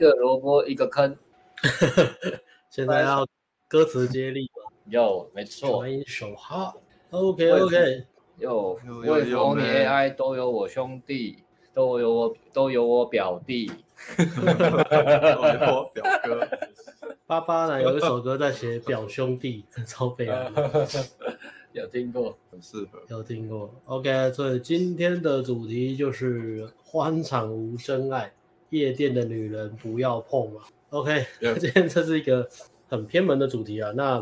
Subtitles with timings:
[0.00, 1.14] 个萝卜一个坑。
[2.70, 3.26] 现在要
[3.68, 4.72] 歌词接力吗？
[4.86, 5.86] 有，没错。
[5.86, 6.74] 一首哈
[7.10, 8.06] ，OK OK。
[8.38, 11.44] 有，有有你 AI 都有我兄弟，
[11.74, 13.70] 都有我都有我表弟，
[14.16, 16.48] 都有我表哥。
[17.26, 17.82] 爸爸呢？
[17.82, 20.50] 有一首歌在写表兄弟， 超悲哀。
[21.72, 22.98] 有听过，很适合。
[23.08, 24.32] 有听过，OK。
[24.32, 28.32] 所以今天的主题就是欢场无真爱，
[28.70, 30.62] 夜店的女人不要碰嘛。
[30.90, 31.24] OK，
[31.58, 32.48] 今天这是一个
[32.88, 33.92] 很偏门的主题啊。
[33.94, 34.20] 那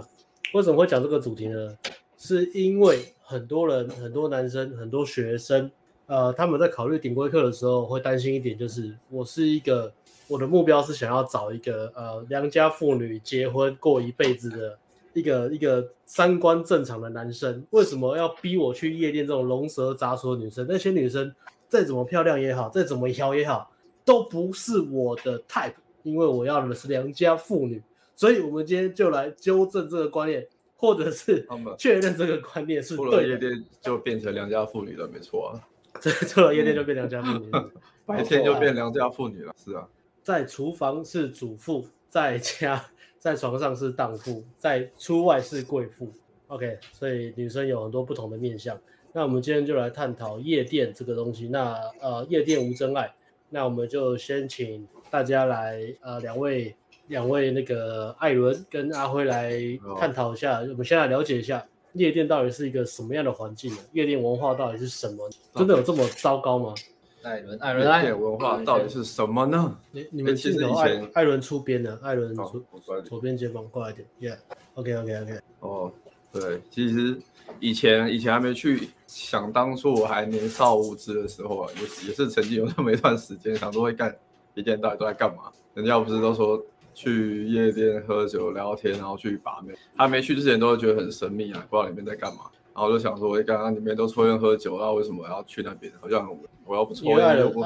[0.53, 1.79] 为什么会讲这个主题呢？
[2.19, 5.71] 是因为很多人、很多男生、很多学生，
[6.07, 9.93] 呃，他们在考虑顶规课的时候，会担心一点，就是我是一个，
[10.27, 14.79] 我的目标是想要找一个呃良家妇女结婚过一辈子的。
[15.15, 19.27] 一个一个三观正常的男生，为什么要逼我去夜店？
[19.27, 21.35] 这种龙蛇杂处的女生，那些女生
[21.67, 23.69] 再怎么漂亮也好，再怎么妖也好，
[24.09, 25.75] 都不是我的 type。
[26.05, 27.83] 因为我要的是良家妇女，
[28.17, 33.29] 所以我们今天就来纠正这个观念，或者是确认这个观念是对的。
[33.29, 35.61] 夜店就变成良家妇女了，没错啊。
[36.01, 37.51] 这出了夜店就变良家妇女，
[38.07, 39.87] 白天就变良家妇女了，是啊。
[40.23, 42.83] 在厨房是主妇，在家。
[43.19, 46.11] 在床上是荡妇，在出外是贵妇。
[46.47, 48.81] OK，所以女生有很多不同的面相。
[49.13, 51.49] 那我们今天就来探讨夜店这个东西。
[51.49, 53.13] 那呃，夜店无真爱。
[53.51, 56.75] 那我们就先请大家来呃，两位
[57.07, 59.53] 两位那个艾伦跟阿辉来
[59.99, 60.61] 探讨一下。
[60.61, 60.71] Oh.
[60.71, 63.79] 我们先来了解一下夜店到底是一个什么样的环境呢？
[63.93, 65.29] 夜店文化到底是什么？
[65.55, 66.75] 真的有这么糟糕吗？
[67.23, 69.77] 艾伦，艾伦，夜店文化到底是什么呢？
[69.91, 75.41] 你你们记得艾艾伦出边的，艾伦左左边肩膀过来一点，Yeah，OK OK OK。
[75.61, 75.93] 哦，
[76.33, 77.19] 对，其实
[77.61, 84.15] 以前以前还没去，想当初我还年少无知的时候啊，也也是曾经有那么一段时间，想说会干
[84.55, 85.45] 夜店到底都在干嘛？
[85.75, 86.63] 人家不是都说
[86.95, 92.43] 去夜店喝酒聊天，然后去把妹，还没去之前都会觉得很神秘啊，不知道里面在干嘛。
[92.75, 95.93] 然后就想说，我刚刚里面都抽烟喝酒，那为什么我要去那边？
[96.01, 96.51] 好像很无聊。
[96.65, 97.65] 我要不抽烟又不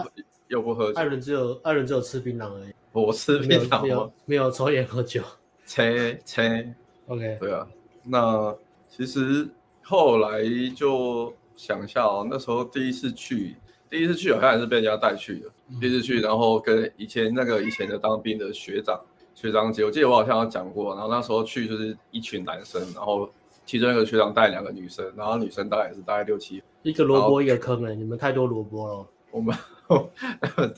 [0.49, 0.99] 又不喝酒。
[0.99, 2.73] 艾伦只有艾伦只有吃槟榔而已。
[2.93, 5.21] 我吃槟榔，没有没有抽烟喝酒。
[5.67, 6.75] 切切
[7.09, 7.37] ，OK。
[7.41, 7.67] 对啊，
[8.05, 8.55] 那
[8.89, 9.49] 其实
[9.83, 10.43] 后来
[10.77, 13.57] 就想一下哦，那时候第一次去，
[13.89, 15.51] 第一次去好像也是被人家带去的。
[15.69, 19.01] 嗯、第一次去，然后跟以前那个以前的当兵的学长
[19.35, 20.95] 学长姐，我记得我好像有讲过。
[20.95, 23.31] 然后那时候去就是一群男生，然后。
[23.65, 29.07] 其中一个学长带两个女生，然后女生大概也是大概六七，一个萝卜一个坑哎、欸，你们太多萝卜了。
[29.31, 29.57] 我们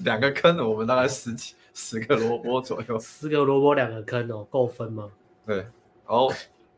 [0.05, 2.99] 两个坑，我们大概十几十个萝卜左右。
[2.99, 5.11] 十个萝卜两个坑哦，够分吗？
[5.47, 6.31] 对，然后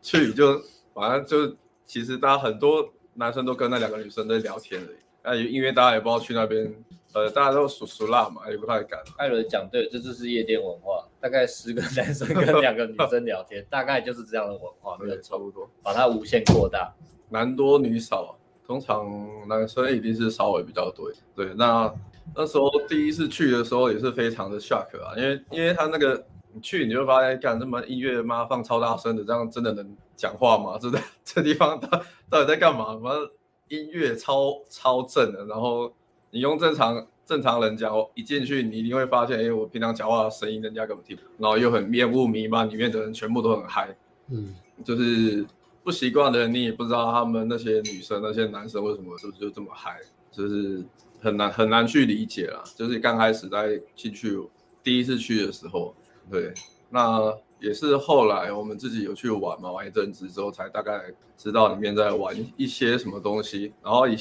[0.06, 0.62] 去就
[0.94, 6.72] 反正就其实大家很多男生都跟那两个女生在聊天而已，那因为大家也不知道去那边。
[7.12, 9.00] 呃，大家都熟熟辣嘛，也不太敢。
[9.16, 15.66] 艾伦讲对，这就是夜店文化，大概十个男生跟两个女生聊天，大概就是这样的文化，对， 差不多。
[15.82, 16.92] 把它无限扩大，
[17.30, 18.36] 男多女少，
[18.66, 19.08] 通常
[19.48, 21.10] 男生一定是稍微比较多。
[21.34, 21.90] 对，那
[22.34, 26.22] 那时候第一次去的时候也是非常的 shock 啊，因为因为他那个
[26.56, 30.78] 你去你就发现，干这么音乐妈放超大声的，这样真的能讲话吗？
[30.82, 30.90] 这
[31.24, 31.88] 这地方到
[32.28, 32.98] 到底在干嘛？
[32.98, 33.30] 反正
[33.68, 35.92] 音乐超超正的，然后。
[36.32, 43.96] 你用正常正常人讲，一进去你一定会发现，哎，我平常讲话的声音人家根本听不，然后又很面雾弥漫，里面的人全部都很嗨，
[44.28, 45.46] 嗯，就是
[45.82, 49.98] 不习惯的人，你也不知道他们那些女生那些男生为什么就就这么嗨，
[50.30, 50.84] 就是
[51.20, 52.62] 很难很难去理解啦。
[52.74, 54.38] 就是刚开始在进去
[54.82, 55.94] 第一次去的时候，
[56.30, 56.52] 对，
[56.90, 61.04] 那也是后来我们自己有去玩嘛，玩一阵子之后才大概
[61.36, 64.16] 知道里面在玩一些什么东西，然后以。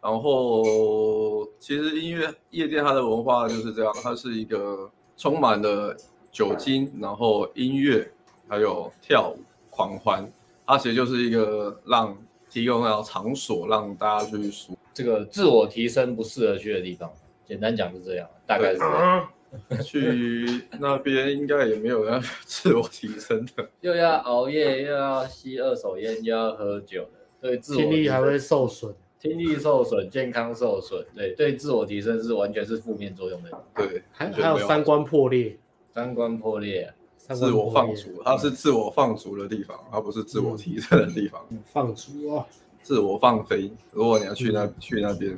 [0.00, 5.94] 然后，其实音乐夜店它的文化就是这样，它是一个充满了
[6.30, 8.08] 酒精，然后音乐，
[8.46, 10.24] 还有跳舞狂欢，
[10.64, 12.16] 它其实就是一个让
[12.48, 17.10] 提供那场所让大家去说这个自我提升不适合去的地方。
[17.44, 19.28] 简单讲是这样，大概是这样。
[19.82, 28.94] 去那边应该也没有要自我提升的，又要熬夜，又要吸二手烟，又要喝酒的，对，自我体力还会受损。
[29.20, 33.50] 听力受损，健康受损，对对，自我提升是完全是负面作用的。
[33.74, 35.58] 对，还还有三观破裂，
[35.92, 36.82] 三观破裂，
[37.26, 41.44] 啊，自我放逐，它是自我放逐的地方，它不是自我提升的地方。
[41.50, 42.46] 嗯、放逐啊，
[42.80, 43.72] 自我放飞。
[43.90, 45.34] 如果你要去那、嗯、去那边，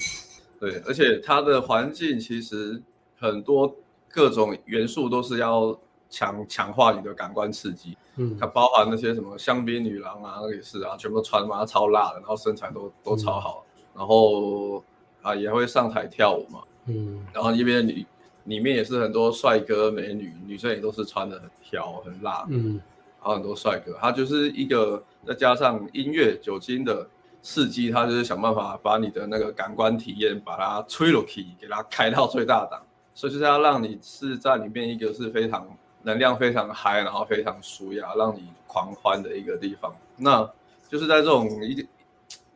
[0.61, 2.83] 对，而且它的环境其实
[3.19, 3.75] 很多
[4.11, 5.79] 各种元素都是要
[6.09, 7.97] 强强化你的感官刺激。
[8.17, 13.65] 嗯，它包含那些什么香槟女郎啊，那个也是啊，全部穿嘛超辣的，然后身材都都超好。
[13.67, 14.83] 嗯然后
[15.21, 18.07] 啊，也会上台跳舞嘛，嗯，然后一边里
[18.45, 22.81] 里面也是很多帅哥美女，女生也都是穿的很挑很辣，嗯，
[23.19, 27.07] 然后很多帅哥，它就是一个再加上音乐酒精的
[27.43, 32.81] 刺激，他就是想办法把你的那个感官体验把它吹落去，给它开到最大档，
[33.21, 35.69] 所以就是要让你是在里面一个是非常
[36.05, 39.95] 能量非常嗨，然后非常舒压，让你狂欢的一个地方。
[40.17, 40.51] 那
[40.89, 41.75] 就是在这种一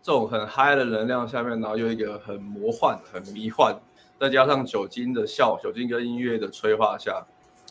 [0.01, 3.77] 这种很嗨的能量下面，然后又一个很魔幻、很迷幻，
[4.19, 7.23] 再加上酒精的效，酒精跟音乐的催化下，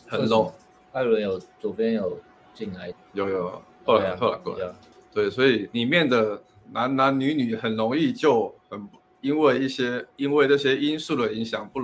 [0.06, 0.52] 很浓。
[0.92, 2.16] 艾伦有左边有
[2.54, 4.72] 进来，有有，后来后来过来，
[5.12, 8.88] 对，所以里面的男男女女很容易就很
[9.20, 11.80] 因为一些因为这些因素的影响，不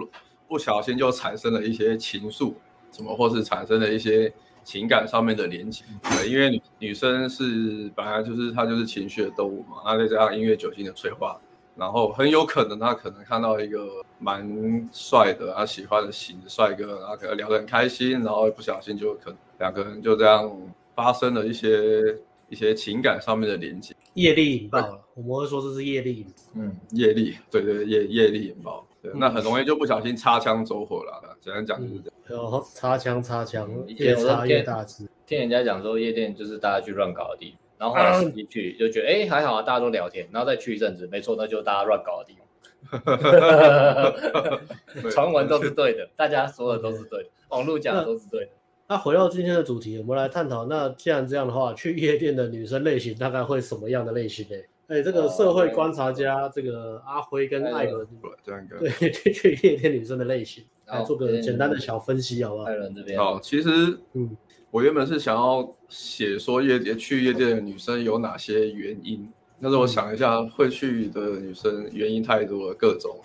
[0.50, 2.52] 不小心就产生了一些情愫。
[2.92, 4.32] 什么，或是产生了一些
[4.64, 11.40] 情感上面的连接，对，因为女女生是本来就是她就是情绪的动物嘛，那再加上音乐酒精的催化，
[11.76, 14.44] 然后很有可能她可能看到一个蛮
[14.92, 20.50] 帅的她喜欢的型的帅哥，然后可能聊得很开心，然后不小心就可能两个人就这样
[20.96, 22.18] 发生了一些
[22.48, 26.26] 一些情感上面的连接，业力引爆了，我们会说这是业力，
[26.56, 28.84] 嗯，业力，对对，业业力引爆。
[29.02, 31.36] 对，那很容易就不小心擦枪走火了。
[31.40, 32.12] 简单讲就是这样。
[32.28, 35.08] 有、嗯、擦枪擦枪，越擦越大只。
[35.26, 37.58] 听人家讲说，夜店就是大家去乱搞的地方。
[37.78, 40.28] 然后后来 实际去就觉得，哎、欸，还好啊，大家都聊天。
[40.30, 42.46] 然后再去一阵子，没错，那就是大家乱搞的地方。
[45.10, 48.50] 传闻都是对的，大家说的都是对的，网络讲的都是对的。
[48.88, 50.66] 那回到今天的主题，我们来探讨。
[50.66, 54.56] 那既然这样的话，去夜店的女生类型大概会什么样的类型呢？
[54.90, 58.04] 哎、欸，这个社会观察家，这个阿辉跟艾伦，
[58.44, 62.64] 对，去 夜店女生的类型，来做个简单的小分析，好不好？
[62.64, 64.36] 艾伦这边，好，其实，嗯，
[64.72, 69.30] 我原本是想要写说夜店去夜店的女生有哪些原因，
[69.62, 73.16] 但是我想一下，会去的女生原因太多了，各种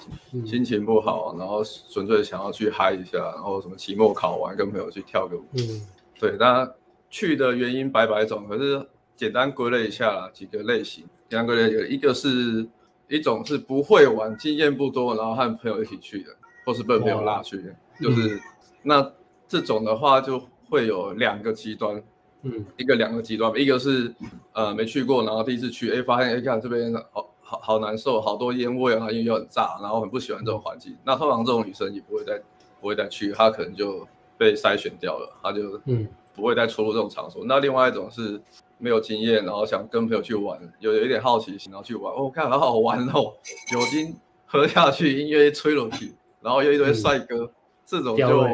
[0.45, 5.81] 心情不好，然后纯粹想要去嗨一下，然后什么期末考完跟朋友去跳个舞，嗯，
[6.19, 6.71] 对，那
[7.09, 11.03] 去的原因百百种，可是简单归类一下啦，几个类型。
[11.29, 12.65] 两个人有，一个是
[13.07, 16.29] 一种是不会玩，经验不多，然后和朋友一起去的，
[16.63, 18.41] 或是被朋友拉去的，就是、嗯、
[18.83, 19.11] 那
[19.47, 20.39] 这种的话就
[20.69, 22.01] 会有两个极端，
[22.43, 24.13] 嗯，一个两个极端，一个是
[24.53, 30.95] 呃没去过，然后第一次去，哎，发现哎看这边好好好难受，好多烟味啊，因为又很炸，然后很不喜欢这种环境。
[31.03, 32.39] 那通常这种女生也不会再
[32.79, 34.07] 不会再去，她可能就
[34.37, 37.43] 被筛选掉了，她就嗯不会再出入这种场所。
[37.45, 38.39] 那另外一种是。
[38.77, 42.13] 没有经验，然后想跟朋友去玩，有有一点好奇心，然后去玩。
[42.13, 43.33] 哦，看好好玩哦，
[43.71, 47.49] 酒精喝下去，音乐吹了去，然后又一堆帅哥，嗯、
[47.85, 48.47] 这种就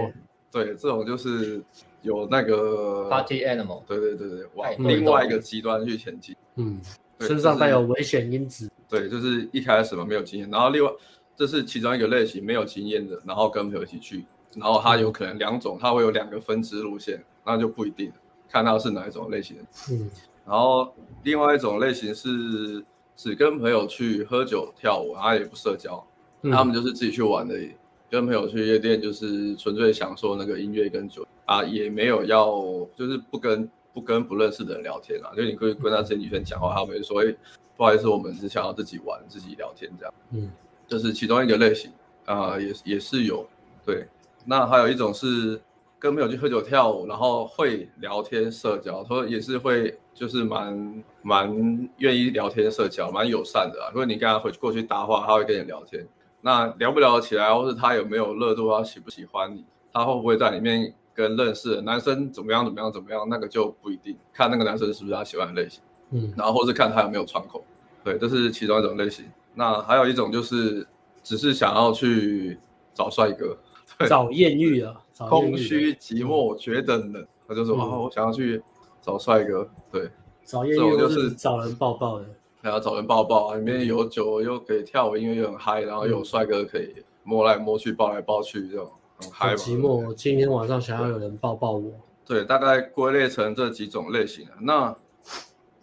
[0.52, 1.64] 对，这种就是
[2.02, 3.82] 有那个 party animal。
[3.88, 6.36] 对对对对，往另外一个极端去前进。
[6.56, 6.80] 嗯，
[7.20, 8.70] 身上带有危险因子。
[8.90, 10.92] 对，就是一开始嘛没有经验，然后另外
[11.36, 14.26] 这是其中一个类型，没有经验的，然后跟朋友一起去，
[14.56, 18.12] 然后他有可能两种，他会有两个分支路线，那就不一定。
[18.52, 19.56] 看到是哪一种类型。
[19.58, 20.10] 的，嗯，
[20.46, 20.94] 然后
[21.24, 22.84] 另外一种类型是
[23.16, 26.06] 只跟朋友去喝酒跳舞，然后也不社交，
[26.42, 27.56] 嗯、他们就是自己去玩的，
[28.10, 32.46] 跟朋友去夜店就是纯粹享受那个音乐跟酒啊，也没有要
[32.96, 37.34] 就是不跟不跟不认识的人聊天啊，就你可以跟那些女生讲话，他们就说，哎，
[37.78, 40.52] 不好意思，我们是想要自己玩自己聊天这样，嗯，
[40.88, 41.90] 这是其中一个类型
[42.26, 43.48] 啊，也也是有，
[43.86, 44.08] 对，
[44.44, 45.62] 那还有一种是。
[46.02, 53.92] 跟朋友去喝酒跳舞，然后会聊天社交，他说也是会，就是蛮蛮愿意聊天社交，蛮友善的啊。
[53.94, 56.04] 如果你跟他回去过去搭话，他会跟你聊天。
[56.42, 65.84] 那聊不聊得起来，或是他有没有热度，他喜不喜欢你，他会不会在里面跟认识的男生怎么样怎么样怎么样，那个就不一定，看那个男生是不是他喜欢的类型。
[66.10, 67.64] 嗯，然后或是看他有没有窗口。
[68.04, 69.24] 对，这是其中一种类型。
[69.54, 70.88] 那还有一种就是
[71.22, 72.58] 只是想要去
[72.92, 73.56] 找帅哥，
[74.10, 74.96] 找艳遇啊。
[75.18, 78.62] 空虚寂寞，觉得冷，他就说啊，我想要去
[79.02, 80.10] 找帅哥，对，
[80.44, 82.26] 找艳遇就是找人抱抱的，
[82.62, 89.56] 还要找人抱抱，里面有酒又可以跳舞，音乐又很嗨，然后又有帅哥可以摸来摸去，抱来抱去，这种很嗨。
[89.56, 91.92] 寂寞，今天晚上想要有人抱抱我。
[92.26, 94.48] 对，大概归类成这几种类型。
[94.60, 94.96] 那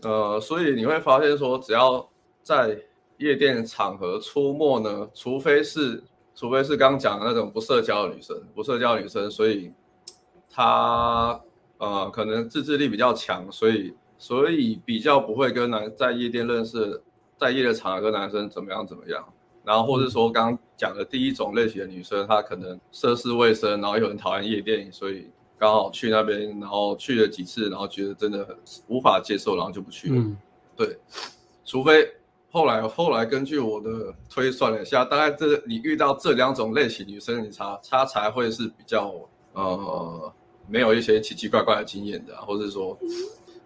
[0.03, 2.09] 呃，所以你会发现说，只要
[2.43, 2.79] 在
[3.19, 6.03] 夜店场合出没呢，除非是。
[6.39, 9.73] 除非是刚刚讲的那种不社交的女生，不社交的女生，所以
[10.49, 11.41] 她
[11.79, 17.03] 呃可能自制力比较强，所以所以比较不会跟男在夜店认识，
[17.37, 19.27] 在夜的场合跟男生怎么样怎么样。
[19.65, 25.29] 然后或是说刚刚讲的第一种类型的女生，她可能涉世未深，然后又很讨厌夜店，所以
[25.59, 30.17] 刚好去那边，然后去了几次，然后觉得真的很无法接受，然后就不去了。
[30.17, 30.37] 嗯、
[30.77, 30.97] 对，
[31.65, 32.09] 除非
[32.51, 39.15] 后来后来根据我的推算了一下，大概这你遇到这两种类型女生，你差她才会是比较
[39.53, 40.33] 呃
[40.67, 42.97] 没有一些奇奇怪怪的经验的，或者说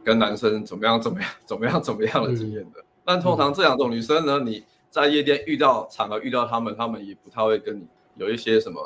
[0.02, 2.80] 跟男生怎么样怎么样 怎么样怎么样的经验的。
[2.80, 7.86] 嗯、但通常这两种女生呢，你在夜店遇到场合遇到她们，她们也不太会跟你
[8.16, 8.82] 有一些什么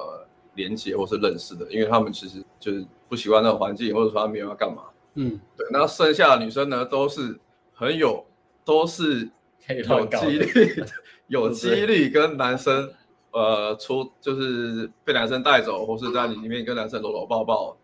[0.54, 4.82] 连接或是认识的，因为她们其实就是不喜欢那个环境，或者说她们没有要干嘛。
[5.14, 5.66] 嗯，对。
[5.70, 7.38] 那剩下的女生呢，都是
[7.72, 8.24] 很有，
[8.64, 9.28] 都是
[9.68, 10.84] 有几率，
[11.28, 12.90] 有几率跟男生
[13.32, 17.76] 呃出就是被男生带走，或是在里面跟男生搂搂抱抱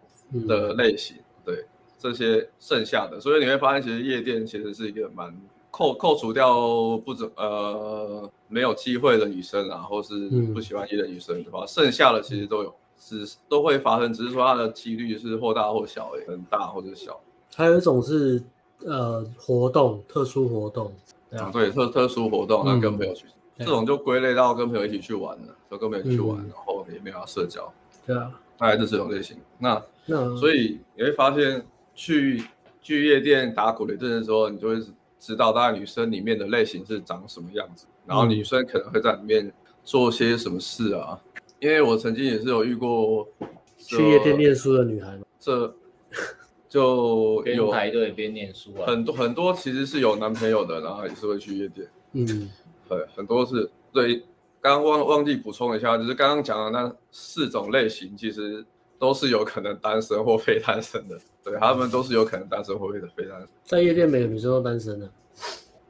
[0.46, 1.16] 的类型。
[1.16, 1.64] 嗯、对，
[1.98, 5.34] 这些剩下的，所以你会发现，其实夜店其实是一个蛮
[5.70, 12.74] 扣扣除掉不怎呃没有机会的女生啊，或是不喜欢夜的女生的话，剩下的其实都有。
[13.04, 17.20] 只是都会发生，只是说它的几率是或大或小，诶，很大或者小。
[17.56, 18.40] 还有一种是
[18.84, 20.92] 呃活动，特殊活动，对
[21.38, 23.26] 啊，对，特特殊活动，那跟朋友去，
[23.58, 27.72] 嗯、这种就归类到跟朋友一起去玩了，就跟朋友去玩，嗯、然后也没有要社交，
[28.06, 29.36] 对啊，大概是这种类型。
[29.58, 32.44] 那那所以你会发现去
[32.80, 34.76] 去夜店打鼓的这阵时候，你就会
[35.18, 39.52] 知道大概女生里面的类型是长什么样子，然后女生可能会在里面
[39.84, 41.18] 做些什么事啊。
[41.60, 43.28] 因为我曾经也是有遇过
[43.76, 45.72] 去夜店念书的女孩嘛，这
[46.72, 52.50] 就有排队边念书啊，很多很多其实是有男朋友的，然后也是会去夜店，嗯，
[52.88, 54.24] 对，很多是对。
[54.62, 58.64] 刚刚忘忘记补充一下，就是刚刚讲的那四种类型，其实
[58.98, 63.48] 都是有可能单身或非单身的，对，他们都是有可能单身或非非单身。
[63.64, 65.10] 在夜店，每个女生都单身的，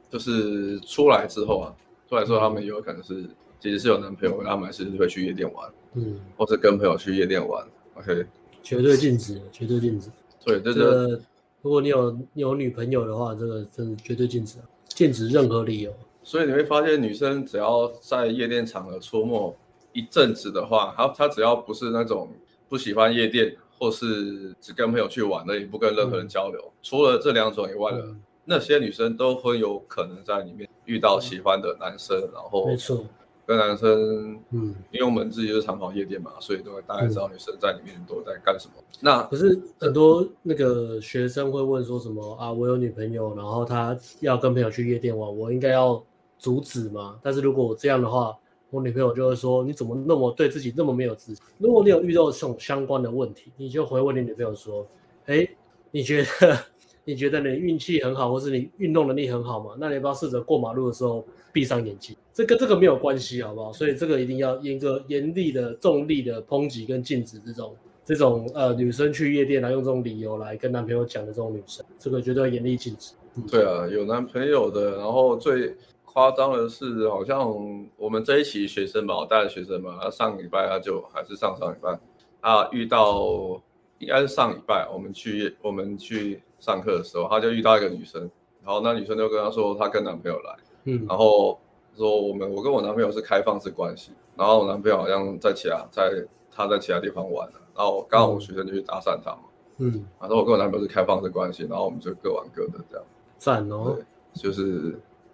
[0.09, 1.75] 就是出来之后啊，
[2.09, 3.13] 出来之后他们有可能是。
[3.21, 3.29] 嗯
[3.63, 8.25] 其实是有男朋友，他们还是会去夜店玩，嗯，或者跟朋友去夜店玩，OK，
[8.61, 10.09] 绝对禁止，绝对禁止。
[10.45, 11.19] 对，这个
[11.61, 14.57] 如果你有你有女朋友的话，这个真的绝对禁止，
[14.89, 15.93] 禁止任何理由。
[16.23, 19.55] 所以你会发现，女生只要在夜店场合出没
[19.93, 22.29] 一阵子的话，她她只要不是那种
[22.67, 33.05] 不喜欢夜店，或是只跟朋友去玩的，也不跟任何人交流，嗯、除了这两种以外的，嗯、那些女生都会有可能在里面遇到喜欢的男生，嗯、然后没错。
[33.45, 38.73] 跟男生，嗯，因为我们自己就是常跑夜店嘛，所以都会大概知道女生在里面都在干什么。
[38.77, 42.51] 嗯、那可是很多那个学生会问说什么啊？
[42.51, 46.01] 我有女朋友，然后她要跟朋友去夜店玩，我应该要
[46.37, 47.19] 阻止吗？
[47.21, 48.33] 但是如果我这样的话，
[48.69, 51.43] 我女朋友就会说你怎么那么对自己那么没有自信？
[51.57, 54.87] 如果你有遇到这种相关的问题，你就回问你女朋友说，
[55.25, 55.47] 哎，
[55.91, 56.57] 你觉得
[57.05, 59.75] 你觉得你运气很好，或是你运动能力很好吗？
[59.79, 62.15] 那你不要试着过马路的时候闭上眼睛？
[62.33, 63.71] 这跟这个没有关系，好不好？
[63.71, 73.13] 所以这个一定要严格、严厉的、重力的抨击跟禁止这种、这种呃女生去夜店来用这种理由来跟男朋友讲的这种女生，这个绝对严厉禁止。
[73.49, 77.51] 对啊，有男朋友的，然后最夸张的是，好像
[77.97, 81.99] 我们这一期学生吧，我带的学生嘛，他上礼拜他就还是上上礼拜
[82.41, 83.61] 啊，遇到
[83.99, 88.21] 应该是上礼拜我们去我们去上课的时候，他就遇到一个女生，
[88.63, 90.55] 然后那女生就跟他说，她跟男朋友来，
[90.85, 91.59] 嗯，然后。
[91.95, 99.43] 说我们我跟我男朋友是开放式关系，然后我男朋友好像在其他在他在其他地方玩，然后刚好我学生就去搭讪他嘛，
[99.77, 103.05] 嗯，然后我跟我男朋友是开放式关系，然后我们就各玩各的这样，
[103.37, 104.63] 赞哦，对，就是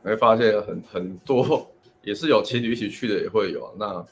[0.03, 1.65] 你会发现很很多
[2.03, 4.05] 也是有情侣一起去的也会有，那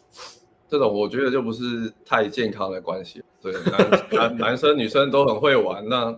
[0.69, 6.17] 这种我觉得就不是太健康的关系，对，男男男生女生都很会玩，那我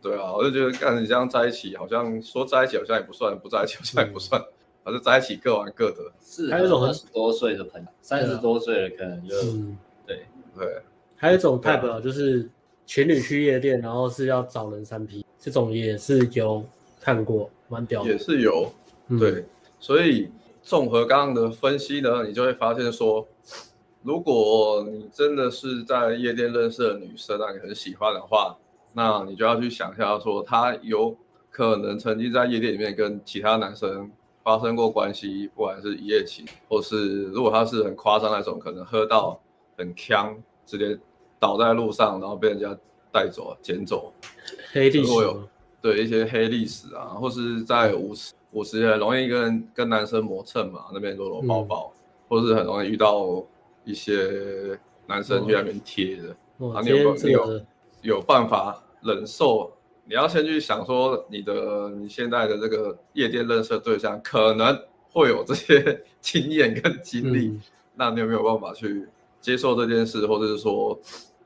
[0.00, 4.40] 对啊，我就觉得跟你这样在一起，好像说在一起好像也不算，不在一起好像也不算。
[4.40, 4.52] 嗯
[4.84, 9.34] 还是在一起各玩各的，是还有一种二十多岁的朋友，三十多岁的可能就
[10.06, 10.24] 对
[10.56, 10.80] 对。
[11.14, 12.48] 还有一种 type 啊，就是
[12.86, 16.64] 情侣去夜店，然后是要找人三 P，这种也是有
[17.02, 18.08] 看过，蛮屌的。
[18.08, 18.72] 也是有，
[19.18, 19.44] 对。
[19.78, 20.30] 所以
[20.62, 23.28] 综合刚刚的分析呢，你就会发现说，
[24.02, 28.56] 如果你真的是在夜店认识的女生，让你很喜欢的话，
[28.92, 31.16] 那你就要去想一下，说他有
[31.50, 34.10] 可能曾经在夜店里面跟其他男生。
[34.44, 39.38] 发生过关系，不管是一夜情，或是如果他是很夸张那种，可能喝到
[39.76, 40.98] 很呛，直接
[41.38, 42.74] 倒在路上，然后被人家
[43.12, 44.10] 带走、捡走。
[44.72, 45.46] 黑历史有
[45.82, 53.44] 对一些黑历史啊，或是在舞池舞池很容易跟跟男生磨蹭嘛，那边搂搂抱抱，嗯、或是很容易遇到
[53.84, 57.60] 一些男生去那边贴的，哦、啊，你有你有
[58.02, 59.72] 有办法忍受？
[60.04, 64.74] 你要先去想说，你的你现在的这个夜店认识的对象可能
[65.12, 67.62] 会有这些经验跟经历，嗯、
[67.94, 69.06] 那你有没有办法去
[69.38, 70.98] 接受这件事，或者是说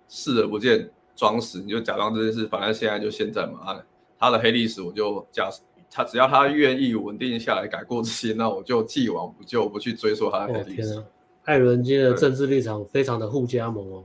[0.09, 3.77] 视而不见装死，你就假装这件事，反正现在就现在嘛，
[4.17, 5.51] 他的黑历史我就假
[5.91, 10.95] 他只要他愿意稳定下来改过自新，那我就既往不咎，不去追溯他的历史。
[10.95, 11.05] 哦、
[11.47, 14.05] 艾伦今天的政治立场非常的互加盟哦。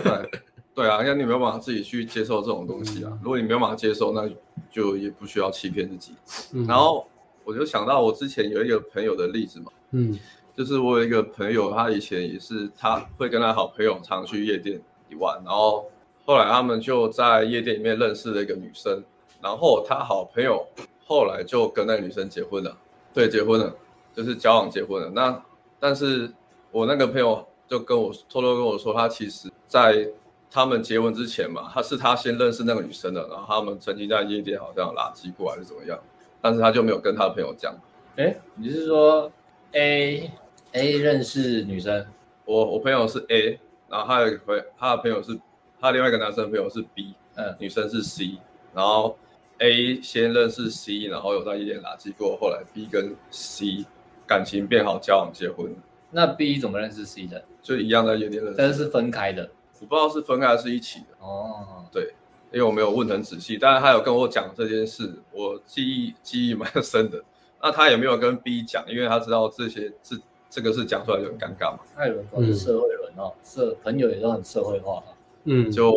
[0.74, 3.10] 对，啊，因为你没有办法自己去接受这种东西啊。
[3.12, 4.28] 嗯、如果你没有办法接受，那
[4.70, 6.14] 就也不需要欺骗自己。
[6.52, 7.06] 嗯、然后
[7.44, 10.18] 我就想到我之前有一个朋友的例子嘛，嗯，
[10.56, 14.80] 就是我有一个朋友，他以前也是他会跟他好朋友常去夜店
[15.18, 15.86] 玩，然后
[16.24, 19.02] 后来他们就在夜店里面认识了一个女生，
[19.42, 20.66] 然后他好朋友。
[21.12, 22.78] 后来就跟那个女生结婚了，
[23.12, 23.74] 对，结婚了，
[24.14, 25.10] 就是交往结婚了。
[25.10, 25.44] 那
[25.80, 26.32] 但是
[26.70, 30.08] 我那个朋友就跟我偷偷跟我说，他其实在
[30.50, 35.98] 他们结婚之前嘛，他是他先认识那个女生的，然后他们曾经在夜店好像拉机过还是怎么样，
[36.40, 37.74] 但是他就没有跟他的朋友讲。
[38.16, 39.30] 哎，你是说
[39.72, 40.30] A
[40.72, 42.06] A 认识女生？
[42.44, 45.38] 我我朋友是 A，然后他有个他的朋友是
[45.80, 48.38] 他另外一个男生朋友是 B，嗯，女生是 C，
[48.74, 49.16] 然后。
[49.62, 53.84] A 先认识 C，然后有在夜店拉机过，后来 B 跟 C
[54.26, 55.76] 感情变好，交往结婚。
[56.10, 57.44] 那 B 怎么认识 C 的？
[57.60, 59.46] 就一样在夜店认识，但是是分开的。
[59.80, 61.06] 我不知道是分开还是一起的。
[61.18, 62.14] 哦，对，
[62.52, 67.22] 因为我没有问很仔细，但是他有跟我讲这件事，我记忆记忆蛮深的。
[67.62, 70.16] 那他也没有跟 B 讲，因为他知道这些这
[70.48, 71.80] 这个事讲出来就很尴尬嘛。
[71.96, 75.02] 艾伦都是社会人哦，社朋友也都很社会化。
[75.44, 75.92] 嗯，就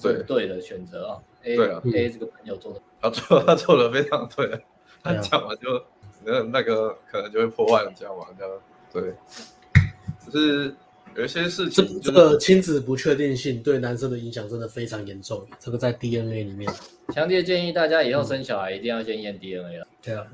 [0.00, 1.22] 对对的选择啊。
[1.42, 2.80] A 对啊，A 这个朋友做的。
[3.00, 4.64] 他做他做的非常对，
[5.02, 5.84] 他讲完就
[6.24, 8.52] 那那个可能就会破坏人家嘛，这样
[8.92, 9.14] 对。
[10.24, 10.74] 只是
[11.16, 15.46] 有一些事情，这个亲子不确定性对男生的影响真的非常严重。
[15.60, 16.72] 这个在 DNA 里面，
[17.14, 19.86] 强烈建议大家以后生小孩一定要先验 DNA 了。
[20.02, 20.26] 对啊，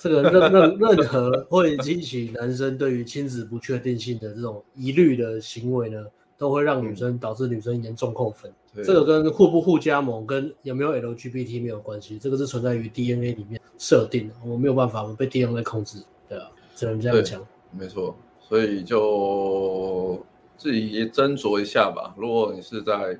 [0.00, 6.04] 这个任任任何会激起男生对于亲子不确定性的这种疑虑的行为呢，
[6.36, 8.52] 都会让女生导致女生严重扣分。
[8.84, 17.44] 这个跟互不互加盟，跟有没有 LGBT 没有关系，这个是存在于 DNA 里面设定的，我没有办法，我被 DNA 控制，对啊，只能这样讲。
[17.72, 18.14] 没错，
[18.48, 20.24] 所以就
[20.56, 22.14] 自己斟酌一下吧。
[22.16, 23.18] 如果你是在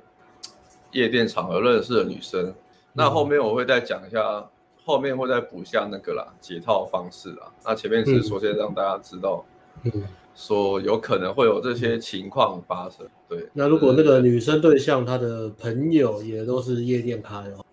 [0.91, 2.53] 夜店场合认识的女生，
[2.93, 4.47] 那后面我会再讲一下，嗯、
[4.83, 7.51] 后面会再补一下那个啦，解套方式啦。
[7.63, 9.45] 那前面是说先让大家知道。
[10.35, 13.49] 说有可能会有这些情况发生，对。
[13.51, 17.63] 那如果那个女生对象她的朋友也都是夜店咖的话，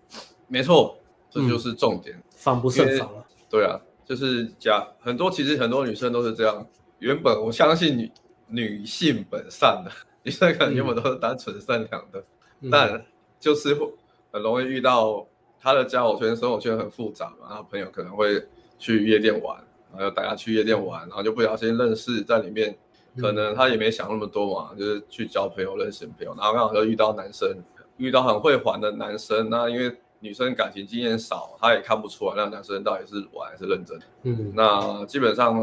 [0.47, 0.97] 没错，
[1.29, 3.23] 这就是重点，防不胜防啊。
[3.49, 6.67] 对啊，就是假很多，其实很多女生都是这样。
[6.99, 8.11] 原本我相信女
[8.47, 9.91] 女性本善的，
[10.23, 12.23] 女生可能原本都是单纯善良的，
[12.61, 13.05] 嗯、但
[13.39, 13.91] 就是会
[14.31, 15.25] 很容易遇到
[15.59, 18.43] 她的交友圈、生活圈很复杂嘛，然后朋友可能会
[18.77, 19.63] 去夜店玩。
[19.89, 22.77] 然后又带他去夜店玩，然后就不小心认识，在里面，
[23.17, 27.57] 可能她也没想那么多嘛，嗯、就是去交朋友、认识朋友，然后刚好就遇到男生，
[27.95, 29.49] 遇到很会玩的男生。
[29.49, 33.97] 那因为女生感情经验少，她也看不出来那男生到底是玩还是认真。
[34.23, 35.55] 嗯，那基本上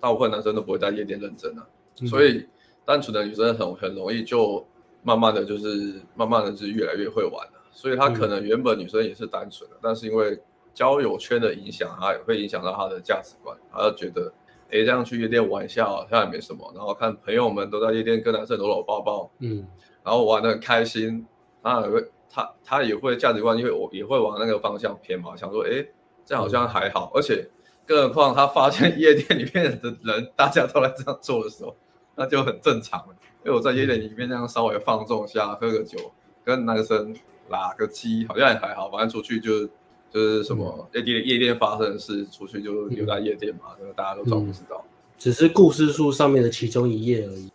[0.00, 1.66] 大部分男生都不会在夜店认真的、啊，
[2.00, 2.46] 嗯、所以
[2.84, 4.66] 单纯的女生很很容易就
[5.02, 7.52] 慢慢的就是慢慢的就越来越会玩了。
[7.70, 10.38] 所以他可能原本女生也是单纯的，但是因为
[10.72, 13.54] 交友圈的影响，他也会影响到她的价值观。
[13.70, 14.32] 她就觉得，
[14.70, 16.72] 哎，这样去夜店玩一下好像也没什么。
[16.74, 19.66] 然后看朋友们都在夜店跟男生搂搂抱抱，嗯，
[20.02, 21.26] 然后玩的很开心，
[21.62, 25.86] 他也会，她她也会价值观，因为我也会往那个方向偏嘛，想说，哎，
[26.24, 27.10] 这好像还好。
[27.14, 27.46] 嗯、而且，
[27.86, 31.74] 更何况他发现夜店里面的人大家都来这样做的时候，
[32.14, 33.14] 那就很正常了。
[33.44, 35.96] 因为我在夜店里面这样稍微放纵一下，喝个酒，
[36.44, 37.14] 跟男生
[37.48, 38.90] 拉个鸡，好像也还好。
[38.90, 39.68] 反正出去就。
[40.08, 44.82] 就是什么夜店夜店发生的事，出去就留在夜店嘛，这个、嗯、大家都装不知道，
[45.18, 47.50] 只是故事书上面的其中一页而已。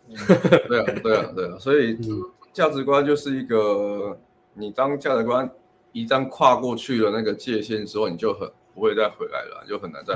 [0.67, 1.97] 对啊，对啊，对啊，所以
[2.53, 4.15] 价值观就是一个，
[4.53, 5.49] 你当价值观
[5.91, 8.47] 一旦跨过去了那个界限之后，你就很
[8.81, 10.15] 不会再回来了，就很难再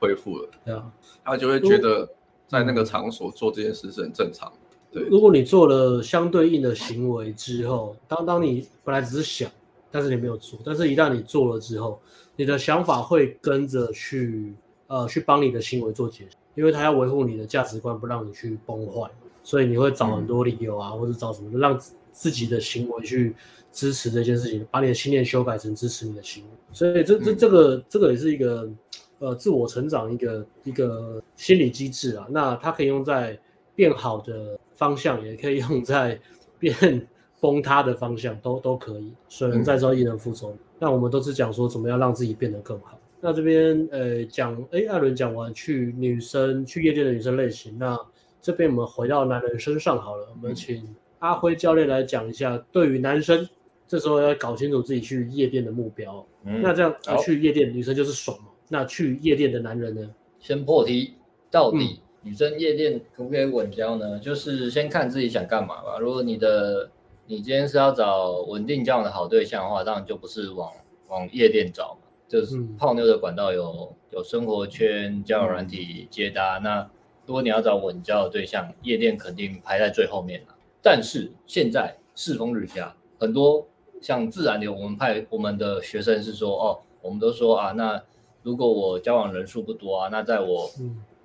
[0.00, 0.48] 恢复了。
[0.64, 0.92] 对啊、嗯，
[1.24, 2.08] 他就会觉得
[2.48, 4.76] 在那个场所做这件事是很正常的。
[4.90, 9.48] 对，如果你做了相对应的行为之后，当当你本来只是想。
[9.92, 12.00] 但是你没有做，但是一旦你做了之后，
[12.36, 14.54] 你的想法会跟着去，
[14.86, 19.10] 呃，去帮你的行为做解释，因为他要维护你的价值观，不让你去崩坏，
[19.42, 21.76] 所以你会找很多理由啊，嗯、或者找什么，让
[22.12, 23.34] 自己的行为去
[23.72, 26.50] 支持这件事情，把你的信念修改成支持你的行为。
[26.72, 28.70] 所以这这这个这个也是一个，
[29.18, 32.26] 呃，自我成长一个一个心理机制啊。
[32.30, 33.38] 那它可以用在
[33.74, 36.20] 变好的方向，也可以用在
[36.58, 37.06] 变。
[37.42, 40.54] 崩塌的方向都都可以，水能载舟，亦能覆舟。
[40.78, 43.00] 那、嗯、我们都是讲说怎么样让自己变得更好。
[43.18, 47.98] 那这边呃讲，哎，艾伦讲完去女生去夜店的女生类型，那
[48.42, 53.48] 这边我们回到男人身上好了，我们请阿辉教练来讲一下，对于男生
[53.90, 56.24] 这时候要搞清楚自己去夜店的目标。
[56.44, 60.08] 嗯、那这样去夜店，女生就是爽嘛，那去夜店的男人呢？
[60.38, 61.14] 先破题，
[61.50, 64.10] 到底女生夜店可不可以稳交呢？
[64.10, 65.98] 嗯、就是先看自己想干嘛吧。
[65.98, 66.88] 如果你的
[67.26, 70.70] 你今天是要找稳定交往的好对象的话，当然就不是往
[71.08, 72.06] 往夜店找嘛。
[72.28, 76.58] 就是泡妞的管道有有生活圈、交友软体、接搭。
[76.58, 76.90] 嗯、那
[77.26, 80.54] 如果你要找稳交的对象，夜店肯定排在最后面了。
[80.80, 83.66] 但是现在世风日下，很多
[84.00, 88.02] 像自然流，我们派我们的学生是说，哦，我们都说啊，那
[88.42, 90.70] 如果我交往人数不多啊，那在我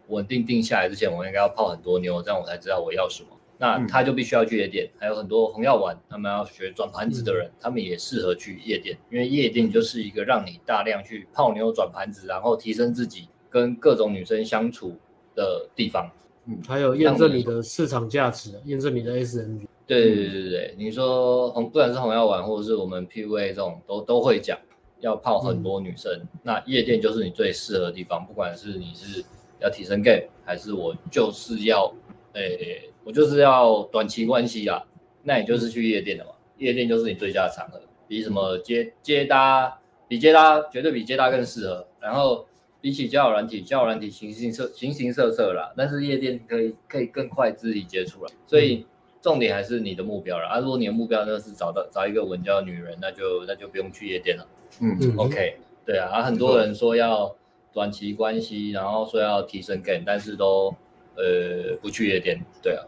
[0.09, 3.29] 稳定定下来之前，我应该要泡很多妞，这样我才知道我要什么。
[3.57, 14.97] 那他就必须要去夜店，还有很多红药丸，他们要学转盘子的人，他们也适合去夜店，因为夜店就是一个让你大量去泡妞、转盘子，然后提升自己跟各种女生相处
[15.33, 16.11] 的地方。
[16.47, 19.65] 嗯，还有验证你的市场价值，验证你的 SMV。
[19.87, 24.57] 对对对对，你说红，不管是红药丸或者是我们 PUA 这种，都都会讲
[24.99, 29.23] 要泡很多女生，那夜店就是你最适合的地方，不管是你是
[29.59, 31.93] 要提升 game，还是我就是要，
[32.33, 32.89] 诶。
[33.05, 34.81] 我就是要短期关系啊，
[35.21, 41.85] 那你就是去夜店的嘛，夜店就是你最佳的场合，比什么接接搭，比接搭绝对比接搭更适合。
[41.99, 42.47] 然后
[42.81, 48.31] 比起交友软体，交友软体形形色形形色色啦，但是夜店可以可以更快肢体接触了。
[48.47, 48.87] 所以
[49.25, 50.59] 重点还是你的目标了啊。
[50.59, 54.47] 如果你的目标呢是找到找一个稳交的女人，那就那就不用去夜店了。
[54.79, 57.35] 嗯，OK，对啊，啊很多人说要
[57.73, 60.71] 短期关系，然后说要提升 game，但是都
[61.15, 62.85] 呃不去夜店，对啊。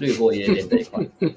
[0.00, 1.06] 略过夜店这一块，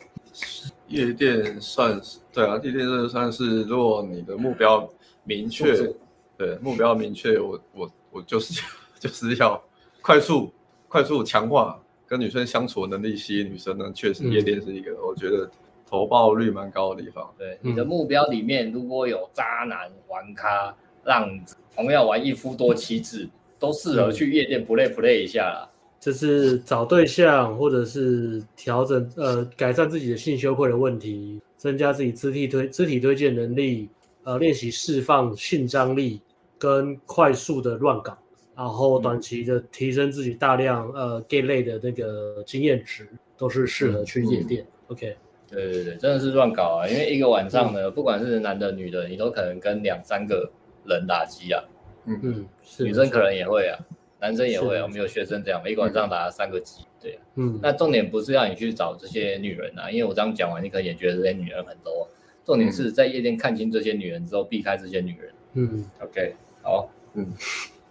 [0.89, 4.91] 夜店算是对啊，夜店这算是，如果你的目标
[5.23, 5.93] 明确，
[6.35, 8.59] 对目标明确，我我我就是
[8.99, 9.63] 就是要
[10.01, 10.51] 快速
[10.87, 11.79] 快速强化
[12.13, 15.49] 跟女生相处的能力，吸引女生呢，确实夜店是一个、嗯、我觉得
[15.89, 17.27] 投报率蛮高的地方。
[17.39, 20.71] 对，你的目标里面如果有渣男、玩咖、
[21.05, 25.67] 浪子，同样玩一夫多妻制，都适合去夜店 play play 一下啦。
[25.99, 33.89] 就是找对象，或者是调整呃改善自己的性羞愧的问题，增加自己肢体推肢体推荐能力，
[34.23, 36.21] 呃练习释放性张力
[36.59, 38.15] 跟快速的乱搞，
[38.55, 44.65] 然后短期的提升自己大量呃 gay 类的那个经验值，都是适合去夜店。
[44.87, 45.15] OK，
[45.47, 46.87] 对对对，真的是乱搞啊！
[46.87, 50.51] 因为一个晚上呢，嗯、不管是男的女的，你都可能跟两三个
[50.85, 51.63] 人打机啊。
[52.05, 52.47] 嗯嗯，
[52.79, 53.79] 女生可能也会啊。
[54.19, 62.07] 男生也会，我们有学生这样，一个晚上打了三个机，对，嗯，那重点不是要你去找这些女人啊，因为我这样讲完，你可能也觉得这些女人很 low，
[62.45, 67.33] 重点是在夜店看清这些女人之后，避开这些女人，嗯，OK，好，嗯，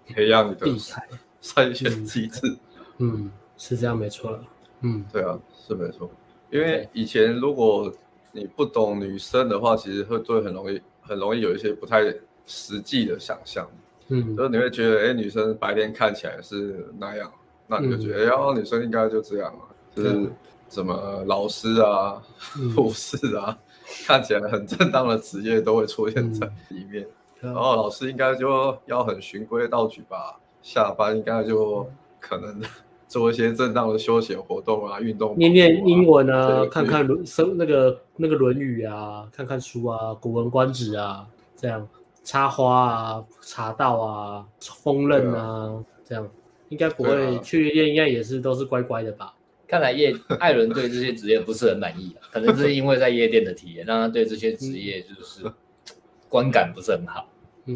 [0.06, 0.66] 培养你的
[1.42, 2.56] 筛选机制，
[2.98, 4.38] 嗯，是这样没错，
[4.80, 6.10] 嗯，对啊，是没错，
[6.50, 7.92] 因为以前如果
[8.32, 12.02] 你不懂女生的话，其实会对很容易很容易有一些不太
[12.46, 13.68] 实际的想象。
[14.08, 17.32] 嗯，就是你会觉得，哎、欸，女生白天看起来是那样，
[17.66, 20.30] 那你就觉得，哎、嗯欸，女生应该就这样啊，就是
[20.68, 22.22] 什么老师啊、
[22.74, 23.56] 护、嗯、 士啊，
[24.06, 27.04] 看起来很正当的职业都会出现在里面。
[27.04, 27.10] 嗯、
[27.42, 31.88] 然后老师应该就要很循规蹈矩吧，下班应该就
[32.20, 32.60] 可能
[33.08, 41.26] 做一些正当的休闲活动啊、运动、啊，念念英文啊，看看论生那个那个《论语》啊，看看书啊，《古文观止》啊，
[41.56, 41.88] 这样。
[42.24, 46.24] 插花啊，茶道啊，烹饪啊，啊这样
[46.68, 49.34] 应该不会去夜店，应该也是都是乖乖的吧？
[49.66, 55.42] 看来叶艾伦对这些职业不是很满意，可能是因为在夜店的体验，让他对这些职业就是
[56.28, 57.26] 观感不是很好。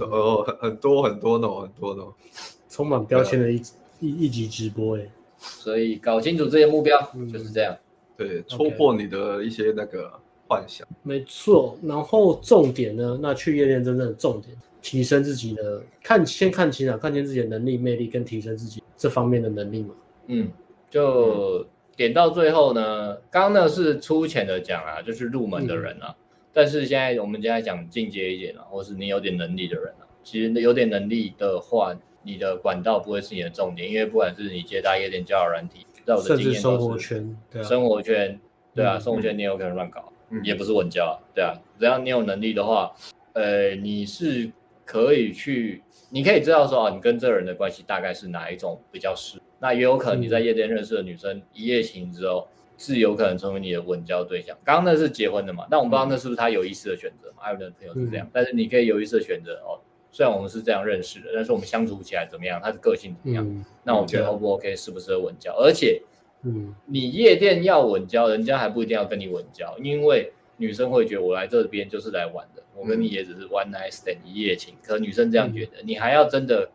[0.01, 2.03] 哦、很，很多很多呢，很多呢，
[2.69, 3.63] 充满标签的一
[4.01, 7.77] 一一集直播哎，所以搞清楚这些目标、嗯、就是这样，
[8.17, 10.13] 对，戳破你的一些那个。
[10.49, 11.77] 幻想，没错。
[11.83, 13.19] 然后重点呢？
[13.21, 19.93] 那去夜店真正的重点，提升自己的看，先看清啊，看清自己的能力、魅力，跟提升自己这方面的能力嘛。
[20.29, 20.49] 嗯，
[20.89, 26.15] 就点到最后呢，刚刚那是粗浅的讲啊，就是入门的人啊。
[26.17, 26.26] 嗯、
[26.57, 38.41] 但是现在我们现在讲进阶一点啊，或是你有点能力的人啊，其实有点能力的话，你的管道不会是你的重点，因为不管是你接大夜店、交友软体，在我的经验都是生活圈，对啊，生活圈，
[38.75, 40.11] 对啊，生活圈你有可能乱搞。
[40.43, 42.93] 也不是稳交啊，对啊，只要你有能力的话，
[43.35, 44.51] 呃，你是
[44.85, 54.57] 可以去，你可以知道说啊，你跟这个人的关系大概是哪一种比较适，那也有可能你在夜店认识的女生一夜情之后，是有可能成为你的稳交对象。
[54.65, 57.43] 刚刚那是结婚的嘛，但我们不知道那是不是他有意识的选择嘛？
[57.43, 59.81] 艾伦的朋友是这样，但是你可以有意识的选择哦。
[60.11, 62.61] 虽然我们是这样认识的，但是我们相处起来怎么样？
[62.63, 63.65] 他的个性怎么样？
[63.85, 65.55] 那我觉得 O 不 OK，适不适合稳交？
[65.57, 66.03] 而且。
[66.43, 74.75] 嗯，你夜店要稳交，人家还不一定要跟你稳交，因为女生会觉得我来这边就是来玩的，我跟你也只是 one night stand 一夜情。
[74.83, 76.71] 可女生这样觉得，你还要真的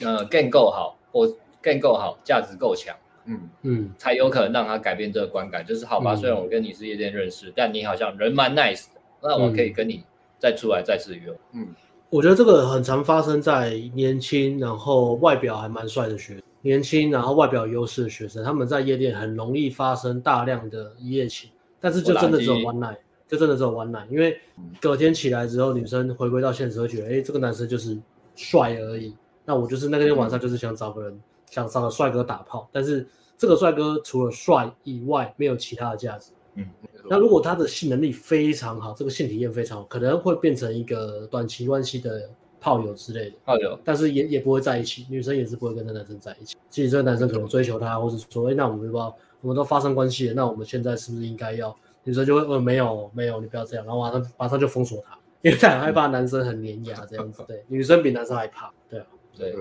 [0.00, 1.24] 呃 game 够好或
[1.62, 2.96] game 够好，价值够强，
[3.26, 5.64] 嗯嗯，才有可能让他改变这个观感。
[5.64, 10.02] 就是好吧，嗯、虽然我跟你是夜店认识，但你好像人蛮 nice 的，那我可以跟你
[10.38, 11.32] 再出来再次约。
[11.52, 11.68] 嗯，
[12.10, 22.96] 我觉得这个很常发生在年轻，然后外表还蛮帅的学生，年轻然后外表优势的学生，他们在夜店很容易发生大量的一夜情，但是就真的只有 one night。
[23.28, 24.38] 就真的只有 one night，因为
[24.80, 27.98] 隔天起来之后，女生回归到现实会觉得，哎，这个男生就是
[28.36, 29.16] 帅而已。
[29.44, 31.20] 那我就是那天晚上就是想找个人，嗯、
[31.56, 32.68] 想找个帅哥打炮。
[32.70, 33.06] 但是
[33.38, 36.32] 这个帅哥除了帅以外，没有其他的价值。
[36.54, 36.66] 嗯，
[37.08, 42.28] 那如果他的性能力非常好，这个性体验非常好，可能会变成一个短期关系的
[42.60, 43.36] 炮友之类的。
[43.44, 46.56] 炮友，但是也也不会在一起，女生也是不会跟那男生在一起。
[46.68, 51.74] 其实这个男生可能追求她，或者说，哎，那我们不知道，我们都发生关系了，那我们现在是不是应该要？
[52.04, 57.42] 女生就会呃没有没有，你不要这样，然后马上马上就封锁他，因为他很害怕男生很黏牙这样子。
[57.48, 58.72] 对，女生比男生还怕。
[58.88, 59.54] 对啊，对，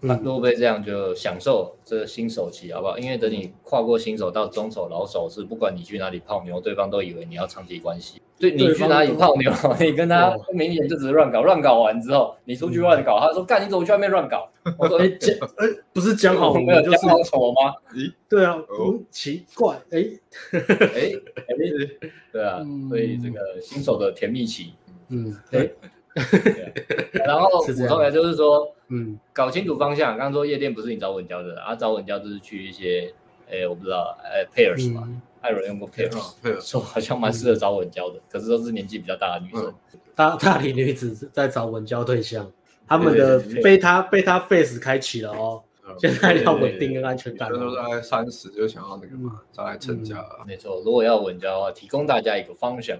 [0.00, 2.96] 那如果被这样就享受这个新手期好不好？
[2.98, 8.22] 因为等你跨过新手到中手、老手是，不管你去哪里泡妞，对方都以为你要长期关系。
[8.38, 14.48] 对，你去哪里泡妞， 你跟他明显就只是乱搞，乱搞完之后你出去乱搞，他说干你怎么去外面乱搞？
[14.78, 17.74] 我说 哎讲 哎不是讲好没有讲好丑吗？
[17.92, 20.06] 咦，对啊，嗯，奇怪，哎
[20.52, 21.12] 哎哎，
[22.32, 24.74] 对啊，所以这个新手的甜蜜期，
[25.08, 25.68] 嗯，哎，
[27.12, 30.16] 然后补充的就是说，嗯，搞清楚方向。
[30.16, 33.12] 刚刚说夜店不是你找稳交的，啊，找稳交就是去一些，
[33.50, 35.08] 哎，我不知道，哎，pairs 嘛。
[35.40, 39.72] 艾伦用过 Pairs，说好像蛮适合找稳交的，可是都是年纪比较大的女生。
[40.16, 42.50] 大大龄女子在找稳交对象，
[42.88, 45.62] 他们的贝塔贝塔 face 开启了哦。
[45.98, 47.50] 现在要稳定跟安全感。
[47.50, 50.24] 都在三十就想要那个嘛，再来成家。
[50.46, 52.98] 没错，如果要稳交的话，提供大家一个方向。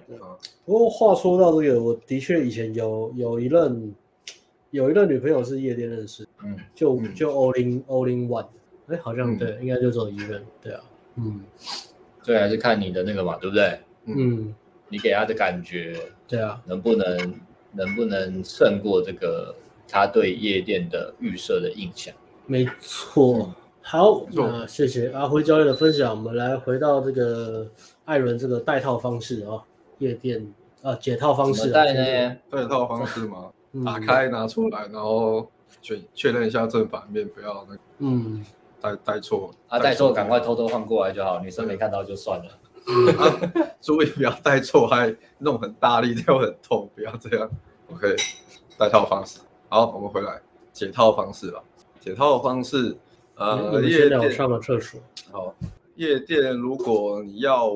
[0.65, 3.93] 不过话说到这个，我的确以前有有一任
[4.71, 8.45] 有一任女朋友是夜店认识，嗯，就就 all in all in one，
[8.87, 10.81] 哎，好像对，应该就只有一任，对啊，
[11.15, 11.41] 嗯。
[12.21, 13.79] 所以还是看你的那个嘛，对不对？
[14.05, 14.53] 嗯，
[14.89, 15.95] 你给他的感觉，
[16.27, 17.39] 对啊，能不能
[17.71, 19.55] 能不能胜过这个
[19.87, 22.13] 他对夜店的预设的印象？
[22.49, 23.53] 没错。
[23.83, 26.09] 好，那谢谢阿辉教练的分享。
[26.09, 27.69] 我们来回到这个
[28.05, 29.63] 艾伦这个带套方式啊，
[29.99, 31.69] 夜店啊解套方式。
[31.69, 32.35] 带呢？
[32.49, 33.51] 带套方式吗？
[33.85, 35.47] 打开拿出来，然后
[35.79, 37.81] 确确认一下正反面，不要那个。
[37.99, 38.43] 嗯。
[38.81, 42.45] 带带错啊，带错赶快偷偷换过来就好，女生没看到就算了。
[43.79, 47.47] 注意不要带错，还弄很大力，就很痛，不要这样。
[47.91, 48.15] OK，
[48.75, 49.39] 带套方式。
[49.67, 50.41] 好，我们回来
[50.73, 51.61] 解套方式吧。
[52.09, 52.97] 解套的方式，
[53.35, 54.99] 呃，夜店上了厕所。
[55.31, 55.55] 好，
[55.95, 57.71] 夜店如果你要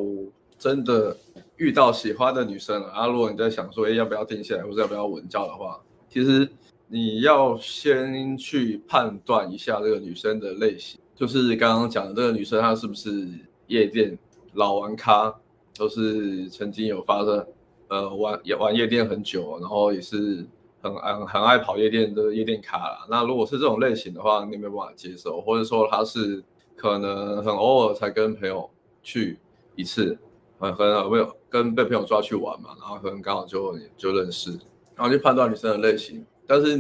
[0.58, 1.16] 真的
[1.58, 6.50] 遇到喜欢的女生了，啊，如果你在想说，哎，要不要定下来，或者要不要稳交的话，其实。
[6.86, 13.28] 你要先去判断一下这个女生的类型，就是刚刚讲的这个女生，她是不是
[13.66, 14.16] 夜店
[14.54, 15.34] 老玩咖，
[15.76, 17.48] 都是曾经有发生，
[17.88, 20.46] 呃，玩也玩夜店很久，然后也是
[20.84, 23.08] 很很很爱跑夜店的夜店卡啦。
[23.10, 26.44] 那如果是这种类型的话，你没办法接受，或者说他是
[26.76, 28.70] 可能很偶尔才跟朋友
[29.02, 29.40] 去
[29.76, 30.18] 一次，
[30.60, 34.52] 很很没有跟被朋友抓去玩嘛，然后可能刚好就就认识，
[34.96, 36.26] 然后去判断女生的类型。
[36.46, 36.78] 但是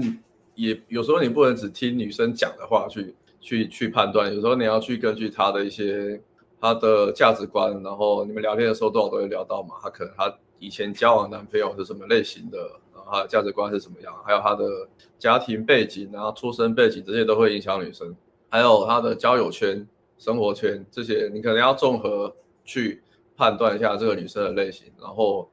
[0.55, 6.21] 也有时候你不能只听女生讲的话去去去判断，有时候你要去根据她的一些
[6.59, 12.57] 她的价值观，然后你们聊天的时候多少都会聊到嘛，她可能她以前交往男朋友是什么类型的，
[13.03, 14.65] 然后她的价值观是什么样，还有她的
[15.19, 18.15] 家庭背景，然后出生背景这些都会影响女生，
[18.49, 19.87] 还有她的交友圈、
[20.17, 23.01] 生活圈这些，你可能要综合去
[23.35, 25.49] 判断一下这个女生的类型，然后。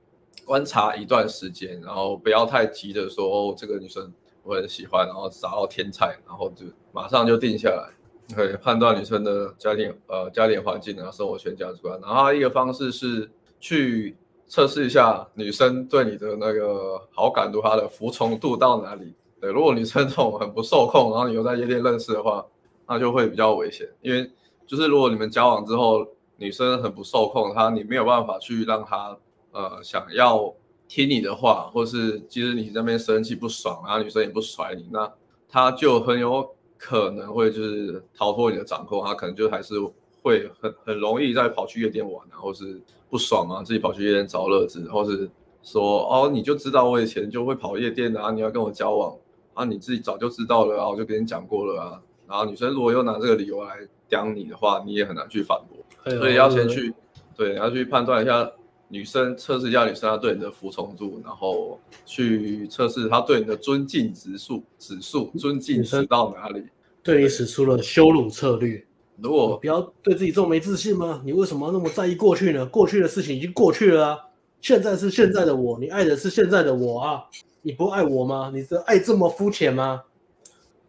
[0.47, 7.91] 观察一段时间，然后不要太急着说哦，这个女生我很喜欢，然后找到天菜，然后就马上就定下来。
[8.35, 12.01] 可以判断女生的家庭呃家庭环境啊、生活圈、价值观。
[12.01, 14.17] 然后一个方式是去
[14.51, 19.15] 测试一下女生对你的那个好感度，她的服从度到哪里。
[19.41, 22.45] 对，如果女生这种很不受控，然后你又在夜店认识的话，
[22.87, 23.89] 那就会比较危险。
[24.03, 24.31] 因为
[24.67, 29.17] 就是如果你们交往之后，女生很不受控，她你没有办法去让她。
[29.53, 30.55] 呃，想要
[30.87, 35.13] 听你的话，或是其实你那边生气不爽，然后女生也不甩你，那
[35.49, 39.75] 他就很有可能会就是逃脱你的掌控，他可能就还是
[40.23, 45.31] 会很很容易再跑去夜店玩啊，或是不爽啊，自己跑去夜店找乐子，或是
[45.63, 49.17] 说哦，你就知道我以前就会跑夜店啊，你要跟我交往
[49.55, 53.77] 啊，你自己早就知道了啊，我就跟你讲过了啊，然后女生如果又拿这个理由来
[54.09, 56.93] 刁你的话，你也很难去反驳，所以要先去，
[57.37, 58.51] 对，要去判断一下。
[58.93, 66.65] 女生测试一下女生她对你的服从度，然后去测试她对你的尊敬指数指数，尊敬指到哪里？
[67.01, 68.85] 对你使出了羞辱策略。
[69.23, 71.21] 如果不要对自己这么没自信吗？
[71.25, 72.65] 你为什么要那么在意过去呢？
[72.67, 74.19] 过去的事情已经过去了啊，
[74.61, 77.25] 现在是现在的我，你爱的是现在的我啊，
[77.63, 78.51] 你不爱我吗？
[78.55, 80.03] 你的爱这么肤浅吗？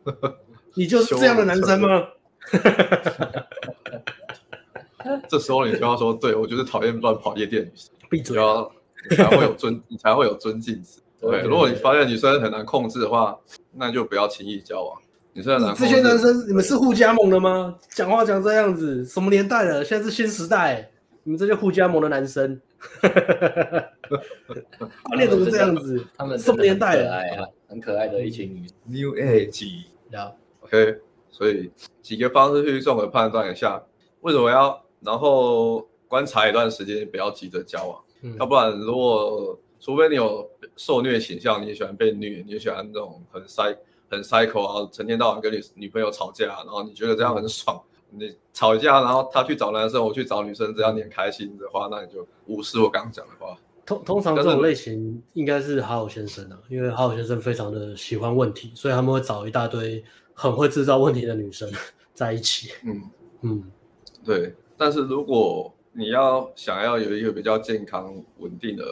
[0.73, 2.07] 你就是这样的男生吗？
[5.27, 7.89] 这时候你就要说，对，我就是讨厌乱跑夜店女生。
[8.09, 8.37] 闭嘴！
[9.09, 11.01] 你才会有尊， 你才会有尊敬值。
[11.19, 13.37] 对，如果你发现女生很难控制的话，
[13.73, 15.01] 那就不要轻易交往。
[15.33, 15.93] 女生很难控制。
[15.93, 17.77] 这些男生，你们是互加盟的吗？
[17.89, 19.83] 讲话讲这样子，什么年代了？
[19.83, 20.91] 现在是新时代，
[21.23, 22.59] 你们这些互加盟的男生，
[25.03, 26.05] 观念怎么这样子？
[26.17, 27.11] 他们什么年代了？
[27.11, 30.97] 哎呀，很可爱的一群女 New Age，呀，OK，
[31.29, 33.81] 所以几个方式去综合判断一下，
[34.21, 34.83] 为什么要？
[35.03, 43.75] 然后观察一段时间，不要急着交往，嗯、要不然如果除非你有受虐倾向，你也喜欢被虐，你也喜欢那种很塞
[44.11, 53.57] 很 psycho 啊，成天到晚跟你女朋友吵架，然后你觉得这样很爽，嗯、你吵架，然后他去找男生，我去找女生，这样你很开心的话，那你就无视我刚刚讲的话。
[53.85, 61.71] 通通常这种类型应该是好好先生啊，因为好好先生非常的喜欢问题，所以他们会找一大堆很会制造问题的女生
[62.13, 62.69] 在一起。
[62.85, 63.01] 嗯
[63.41, 63.71] 嗯，
[64.23, 64.53] 对。
[64.77, 68.83] 但是如果你要想要有一个比较健康稳定的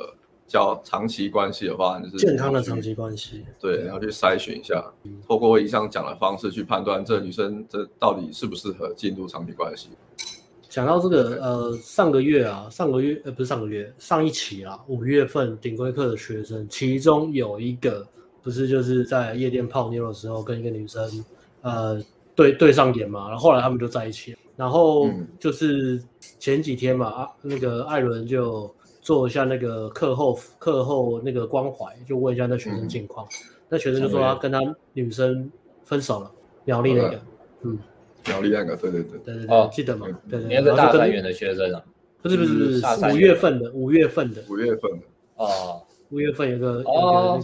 [0.49, 4.83] 交长期关系的话，就是健康的长期关系，对，然后去筛选一下，
[5.27, 9.89] 透过以上讲的方式去判断这女生这到底适不适合进入长期关系。
[10.67, 18.05] 讲到这个，呃，上个月啊，上个月呃不是上个月，上一期啊，五月份顶规课的学生，其中有一个
[18.41, 21.25] 不是就是在夜店泡妞的时候跟一个女生
[21.61, 22.01] 呃
[22.35, 24.39] 对对上眼嘛，然后后来他们就在一起了。
[24.55, 25.09] 然后
[25.39, 26.01] 就是
[26.37, 28.69] 前几天嘛，啊，那个艾伦就
[29.01, 33.27] 做一下那个课后课后那个关怀，就问一下那学生近况。
[33.67, 34.59] 那学生就说他跟他
[34.93, 35.51] 女生
[35.83, 36.31] 分手了，
[36.65, 37.21] 苗栗那个，
[37.61, 37.77] 嗯，
[38.27, 40.07] 苗栗那个，对对对，对对对，记得吗？
[40.29, 41.81] 对对，那个大三元的学生啊，
[42.21, 44.91] 不是不是不是，五月份的，五月份的，五月份。
[44.91, 44.97] 的，
[45.35, 47.39] 哦，五月份有个哦，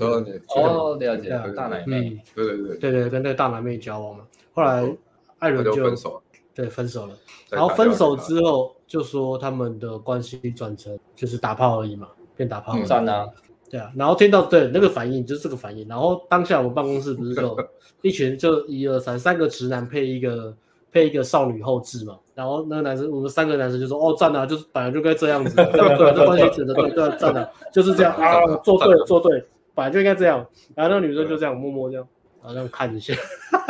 [0.56, 4.92] 哦，了解，大奶妹，对对对，对对，跟那个大奶妹交往嘛，后来
[5.40, 6.22] 艾伦就分手。
[6.54, 7.16] 对，分手了。
[7.50, 12.76] 然后分手之后，就说他们的关系转成就是打炮而已嘛，变打炮。
[12.86, 13.28] 算啊，
[13.70, 13.92] 对啊。
[13.96, 15.88] 然后听到对那个反应，就是这个反应。
[15.88, 17.58] 然后当下我们办公室不是就
[18.02, 20.56] 一群就一二三三个直男配一个
[20.92, 22.18] 配一个少女后置嘛。
[22.34, 29.44] 然后那个男生，我们三个男生就说：“哦，赞啊，就是本来就该这样子，这样对，这关系转的对对赞啊，就是这样 啊，做对做对，
[29.74, 30.46] 本来就应该这样。”
[30.76, 32.08] 然后那个女生就这样默默这样。
[32.42, 33.12] 好像看一下，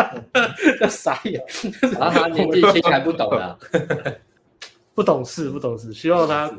[0.81, 1.41] 要傻眼。
[1.97, 3.57] 然后他年纪轻还不懂啊，
[4.95, 5.93] 不懂事，不懂事。
[5.93, 6.51] 希望他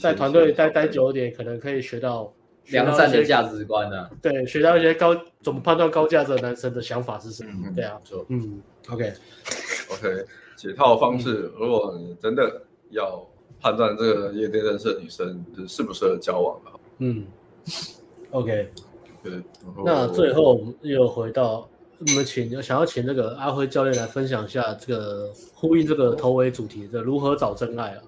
[0.00, 2.30] 在团队待待久一点，可能可以学到
[2.66, 4.10] 良善的价值观啊。
[4.20, 7.72] 对，学到一些高怎么判断高价值男生的想法是什么？
[7.74, 10.24] 对啊，嗯，OK，OK，
[10.56, 13.24] 解套方式，如果你真的要
[13.60, 17.24] 判断这个夜店认识的女生适不适合交往的，嗯
[18.32, 18.68] ，OK。
[19.22, 19.40] 对，
[19.84, 21.68] 那最后我们又回到
[22.00, 28.02] 我们请想要请这个阿辉教练来分享一下这个呼应这个头尾主题的如何找真爱啊？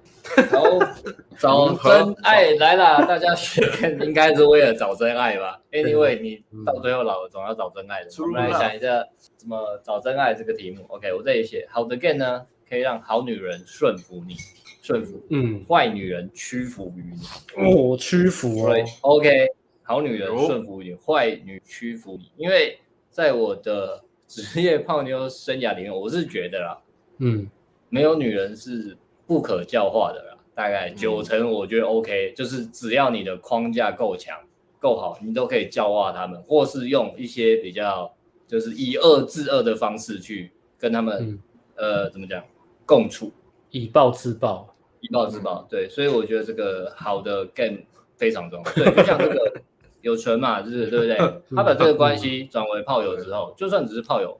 [1.37, 3.61] 找真爱来啦，大家学
[4.01, 5.59] 应该是为了找真爱吧？
[5.71, 8.09] Anyway，你到最后老了总要找真爱的。
[8.19, 9.05] 我们来想一下
[9.37, 10.83] 怎么找真爱这个题目。
[10.87, 14.35] OK，我这里写好的 game 呢，可以让好女人顺服你，
[14.81, 17.21] 顺服，嗯，坏女人屈服于你。
[17.63, 18.73] 哦，屈服哦。
[19.01, 19.47] OK。
[19.85, 22.31] 好女人顺服你，坏女屈服你。
[22.37, 22.79] 因为
[23.13, 26.77] 在我的职业泡妞生涯里面，我是觉得啦，
[27.19, 27.47] 嗯，
[27.89, 28.97] 没有女人是
[29.27, 30.37] 不可教化的啦。
[30.55, 34.35] 大概九成，我觉得 OK，就是只要你的框架够强、
[34.79, 38.11] 够好，你都可以教化他们，或是用一些比较
[38.47, 41.39] 就是以恶制恶的方式去跟他们，
[41.75, 42.43] 呃，怎么讲，
[42.85, 43.31] 共处，
[43.69, 44.67] 以暴制暴，
[45.01, 45.65] 以暴制暴。
[45.69, 47.77] 对，所以我觉得这个好的 game
[48.17, 48.71] 非常重要。
[48.73, 49.61] 对， 就像这个。
[50.03, 51.17] 有权嘛，就是对不对？
[51.55, 54.37] 他把这个关系转为炮友之后，就算只是炮友，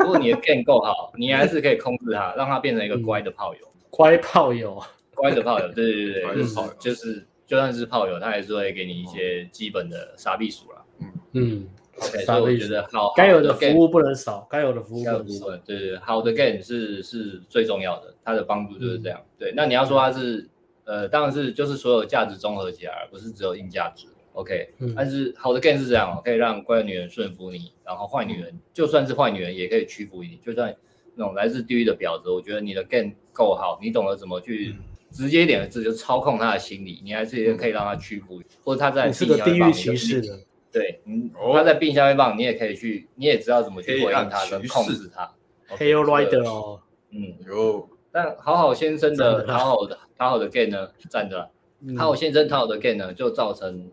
[0.00, 3.60] 如果你的 game 够好，你还是可以控制他，让他变成一个乖的炮友。
[3.88, 4.82] 乖炮友，
[5.14, 10.82] 乖的炮友，对对对对，就是就是，就算是炮友，他还是会给你一些基本的杀避暑啦。
[11.00, 15.46] 嗯嗯，OK，所以我觉得好，该有的服务不能少，该有的服务不能少。
[15.64, 19.20] 对对，好的 game 是是最重要的，它的帮助就是这样。
[19.38, 20.48] 对，那你要说它是，
[20.84, 24.08] 呃，当然是就是所有价值综合起来，而不是只有硬价值。
[24.36, 30.76] OK，、嗯、但是好的 game 是这样哦，可以让乖的女人顺服你，然后坏女人、嗯、就算是坏女人也可以屈服你，就算
[31.14, 34.76] 那种来自地狱的婊子，我觉得你的 game 够好，你懂得怎么去
[35.10, 40.38] 直接一点的字就操控他的心理，你还是可以让他屈服，或者他在是个地狱骑士的，
[40.70, 45.32] 对，嗯，他在病下面棒，你也可以去，你也知道怎么去回应他跟控制他。
[45.78, 46.80] Hail Rider 哦，
[47.10, 51.50] 嗯，有，但好好先生的讨好的讨好的 game 呢，站着，
[51.96, 53.90] 好好先生讨好的 game 呢，就造成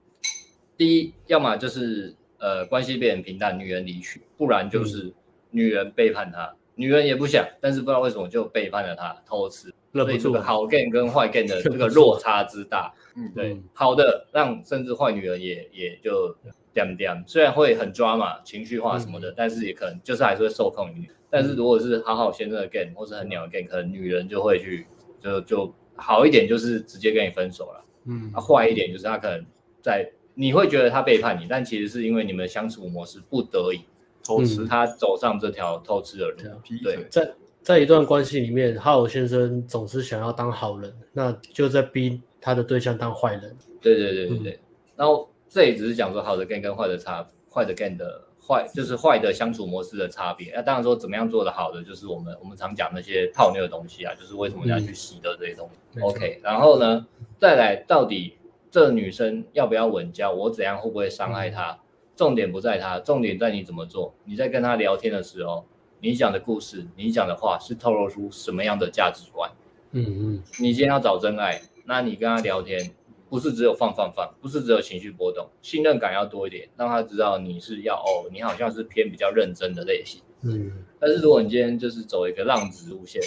[0.84, 5.14] 第一，要么就是呃关系变平淡，女人离去，不然就是
[5.50, 9.74] 女人背叛他，女人也不想，但是不知道为什么就背叛了他，偷吃。
[9.94, 16.36] 所以这个好 game 跟坏 game 的这个落差之大，嗯，对，好的让甚至坏女人也也就
[16.74, 21.08] 点点，虽然会很抓嘛，情绪化什么的，嗯、但是也可能就是还是会受控于你。
[21.30, 24.86] 但是如果是好好先生的 game 或是很鸟的 game，可能女人就会去
[25.22, 27.86] 就就好一点，就是直接跟你分手了。
[28.06, 29.46] 嗯，啊，坏一点就是他可能
[29.82, 33.82] 在你会觉得他背叛你，但其实是因为你们相处模式不得已
[34.24, 36.36] 偷吃，他走上这条偷吃的路。
[36.44, 37.34] 嗯、对，在。
[37.64, 43.56] 在一段关系里面，哈尔先生总是想要当好人，那就在逼他的对象当坏人。
[43.80, 44.52] 对对对对对。
[44.52, 44.60] 嗯、
[44.98, 50.52] 然后这也只是讲说好的 game 跟坏的差，坏的 game 的坏就是坏的相处模式的差别。
[50.54, 56.00] 那当然说怎么样做的好的，就是我们我们常讲那些泡妞的东西啊，就是为什么要去习得这些东西。
[56.02, 57.08] 嗯、OK，然后呢，
[57.40, 58.36] 再来到底
[58.74, 61.74] 这女生要不要稳交，我怎样会不会伤害她？
[61.74, 61.80] 嗯、
[62.16, 64.16] 重点不在她，重点在你怎么做。
[64.26, 65.64] 你在跟她聊天的时候。
[66.00, 69.50] 你讲的故事，你讲的话是透露出什么样的价值观？
[69.92, 72.92] 嗯嗯，你今天要找真爱，那你跟她聊天，
[73.30, 80.22] 不是只有放放放，不是只有情绪波动，信任感要多一点，让他知道你是要哦，你好像是偏比较认真的类型。
[80.42, 83.22] 嗯，但是如果你今天就是走一个浪子路线、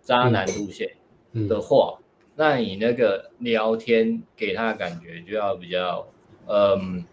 [0.00, 0.90] 渣男路线
[1.48, 2.01] 的话，嗯、
[2.34, 6.06] 那你那个聊天给他的感觉就要比较，
[6.46, 7.04] 嗯，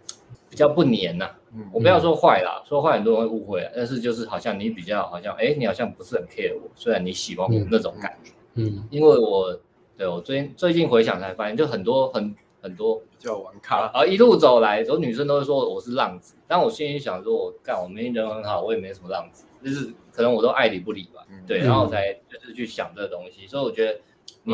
[0.49, 1.36] 比较不黏呐、啊。
[1.74, 8.88] 我不要说坏啦，嗯、说坏很多人会误会，但是就是好像你比较好像，哎，你好像不是很 care 我，虽然你喜欢我那种感觉，嗯，嗯。
[8.91, 9.59] 因为我
[9.97, 23.99] 对我最近最近回想才发现，就很多很很多叫玩咖，啊一路走来，很多女生都会说我是浪子，但我心里想说，我干，我明明人很好，我也没什么浪子，就是可能我都爱理不理吧，嗯、对，然后才就是去想这个东西，所以我觉得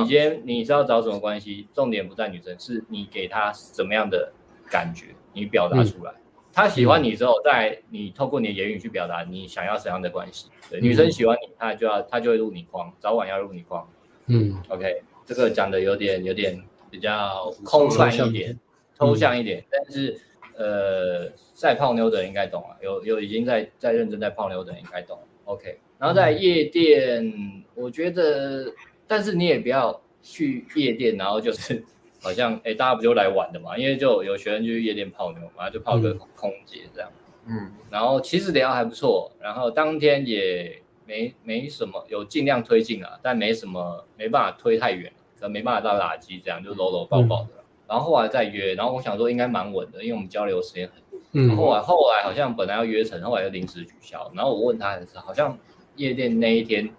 [0.03, 4.31] 你今天你是要找什么关系，重点不在女生，是你给她什么样的
[4.69, 6.11] 感觉，你表达出来。
[6.11, 6.21] 嗯
[6.57, 10.47] 他喜欢你之后，再你透过你的言语去表达你想要什么样的关系。
[10.69, 13.85] 对，女生喜欢你，她就要她就会入你框，早晚要入你框。
[14.27, 16.57] 嗯，OK，这个讲的有点有点
[16.89, 18.57] 比较空泛一点，
[18.97, 20.17] 抽象一点，嗯、但是
[20.55, 25.19] 呃，在泡妞的人应该懂啊，有有已经在在认真在泡妞的人应该懂。
[25.43, 28.71] OK，然后在夜店，嗯、我觉得，
[29.07, 31.83] 但是你也不要去夜店，然后就是。
[32.23, 33.77] 好像哎，大家不就来玩的嘛？
[33.77, 37.07] 因为就有学生就去夜店泡妞嘛，就泡个空姐这样。
[37.45, 47.49] 嗯，然后其实聊还不错，然后当天也没没什么，有尽量推进啊，但没什么，没办法推太远，可能没办法到垃圾这样，就搂搂抱抱的。
[47.57, 51.19] 嗯、然后后来再约，然后我想说应该蛮稳的，因为我们交流时间很多。
[51.33, 51.55] 嗯。
[51.55, 54.31] 后来后来好像本来要约成，后来又临时取消。
[54.33, 55.55] 然后我问他的时候，好像
[55.95, 56.89] 夜店那一天，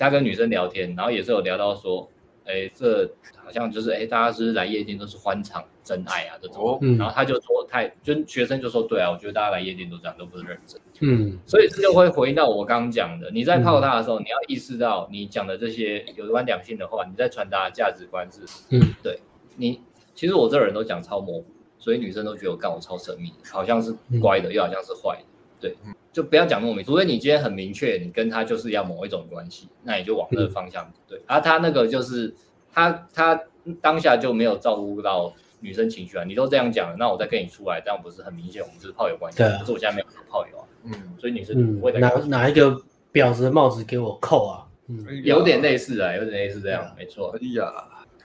[0.00, 2.10] 他跟女生聊天，然后也是有聊到说。
[2.46, 18.40] 哎，这好像就是哎，大家是来夜店都是欢场真爱啊这种，嗯、然后他就说太，就学生就说对啊，我觉得大家来夜店都这样，都不是认真，嗯，所以这就会回应到我刚刚讲的，你在泡他的时候，嗯、你要意识到你讲的这些有关两性的话，你在传达价值观是，
[18.70, 19.20] 嗯，对
[19.54, 19.80] 你，
[20.14, 21.44] 其实我这人都讲超模糊，
[21.78, 25.24] 所以女生都觉得我干我超神秘，好像是乖的，又好像是坏的，
[25.60, 25.76] 对，
[26.12, 32.34] 就不要讲那么明，除非你今天很明确，你跟他就是要某一种关系，那你就往那个方向，嗯、对，而、啊、他那个就是。
[32.72, 33.42] 他他
[33.80, 39.38] 当下就没有照顾到女生情绪啊，你都这样讲了，那我再跟你出来，这样不是很明显我们就是炮友关系？
[39.38, 42.80] 对，可是我现在没有炮友啊，嗯，所以女生不会拿拿一个
[43.12, 47.36] 婊子的帽子给我扣啊，嗯，有点类似啊，有点类似这样，没错。
[47.36, 47.72] 哎呀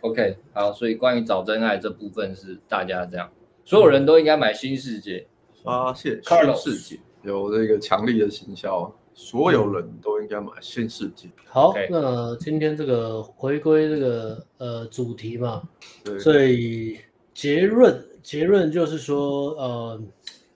[0.02, 3.28] ，OK，好，所以关于找真爱这部分是大家这样，
[3.64, 5.26] 所有人都应该买新世界，
[5.64, 8.94] 发现新世界有这个强力的行销。
[9.18, 11.30] 所有人都应该买新世界。
[11.46, 15.64] 好那今天这个回归这个呃主题嘛，
[16.04, 16.98] 对所以
[17.34, 20.02] 结论结论就是说，呃，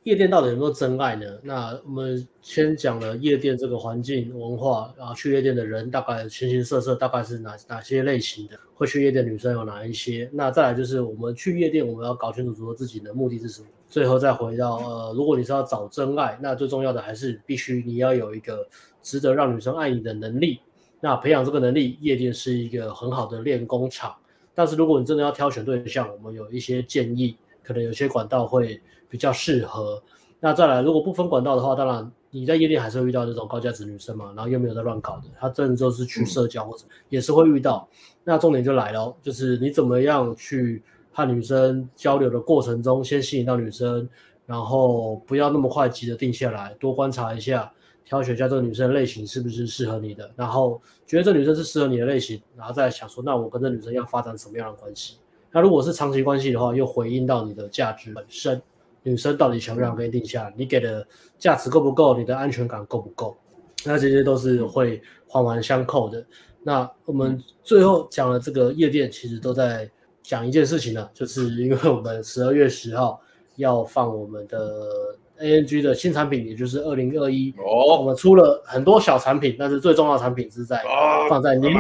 [0.04, 1.26] 夜店到底有没有真爱呢？
[1.44, 8.58] 那我们先讲了夜店这个环境文化，然后去夜店的人大概形形色色，大概是哪哪些类型的？
[8.74, 10.30] 会去夜店女生有哪一些？
[10.32, 13.68] 那再来就是我们去夜店，我们要搞清楚说自己的目的是什么。
[13.90, 18.66] 最后再回到呃，如果你是要找真爱，那最重要的还是必须你要有一个
[19.02, 20.60] 值得让女生爱你的能力。
[21.02, 24.16] 那培养这个能力，夜店是一个很好的练功场。
[24.56, 28.80] 但是如果你真的要挑选对象，我们有一些建议，可能有些管道会
[29.10, 30.02] 比较适合。
[30.40, 37.86] 那再来，如果不分管道的话，当然你在夜店还是会遇到这种高价值女生嘛，然后又没有在乱搞的，她真的就是去社交或者也是会遇到。
[38.24, 40.82] 那重点就来了，就是你怎么样去
[41.12, 44.08] 和女生交流的过程中，先吸引到女生，
[44.46, 47.70] 然后不要那么快急着定下来，多观察一下，
[48.06, 55.18] 挑选一下这个女生的类型是不是适合你的，然后觉得这女生是适合你的类型，然后再想说，那我跟这女生要发展什么样的关系？
[55.52, 58.62] 那如果是长期关系的话，又回应到你的价值本身。
[59.04, 60.52] 女生到底想不想跟你定下？
[60.56, 61.06] 你给的
[61.38, 62.18] 价值够不够？
[62.18, 63.38] 你的安全感够不够？
[63.86, 66.26] 那这些都是会环环相扣的。
[66.62, 69.90] 那我们最后讲了这个夜店，其实都在
[70.22, 73.22] 讲一件事情呢，就是因为我们十二月十号
[73.56, 77.54] 要放我们的 ANG 的新产品，也就是二零二一。
[77.58, 80.84] 哦，我们出了很多小产品，但是最重要的产品是在
[81.30, 81.80] 放在年底，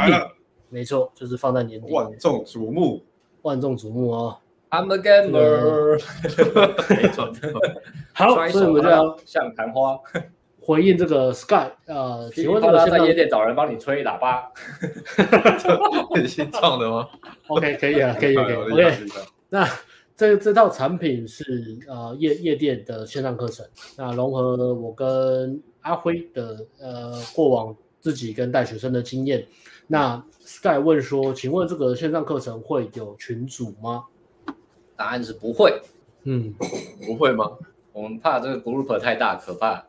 [0.70, 3.04] 没错，就是放在年底，万众瞩目，
[3.42, 4.38] 万众瞩目哦。
[4.72, 6.00] I'm a gamer，
[7.02, 7.34] 没错
[8.14, 10.00] 好， 所以我们就要像昙花
[10.62, 14.52] 回应这个 Sky，呃， 请问这个在夜店找人帮你吹喇叭，
[16.14, 17.10] 很新创的吗
[17.48, 18.98] ？OK，可以啊，可以，可以，OK。
[19.50, 19.68] 那
[20.16, 21.44] 这这套产品是
[21.88, 23.66] 呃夜夜店的线上课程，
[23.98, 29.44] 那融合了我跟阿辉的呃过往自己跟带学生的经验。
[29.88, 34.04] 那 Sky 问说，请问这个线上课程会有群组吗？
[35.00, 35.82] 答案是不会，
[36.24, 36.54] 嗯，
[37.08, 37.50] 不会吗？
[37.94, 39.82] 我们怕这个 group 太大，可怕。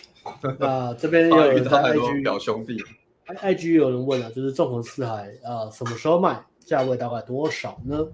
[0.58, 2.82] 那这边有人在 IG 表兄弟
[3.26, 6.42] ，IG 有人问了，就是纵横四海啊、呃，什么时候卖？
[6.64, 8.08] 价位大概多少呢？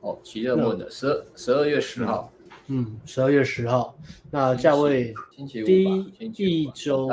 [0.00, 2.32] 哦，奇热问的，十二十二月十号，
[2.68, 3.94] 嗯，十二月十号。
[4.30, 5.14] 那价位
[5.64, 7.06] 第一第一周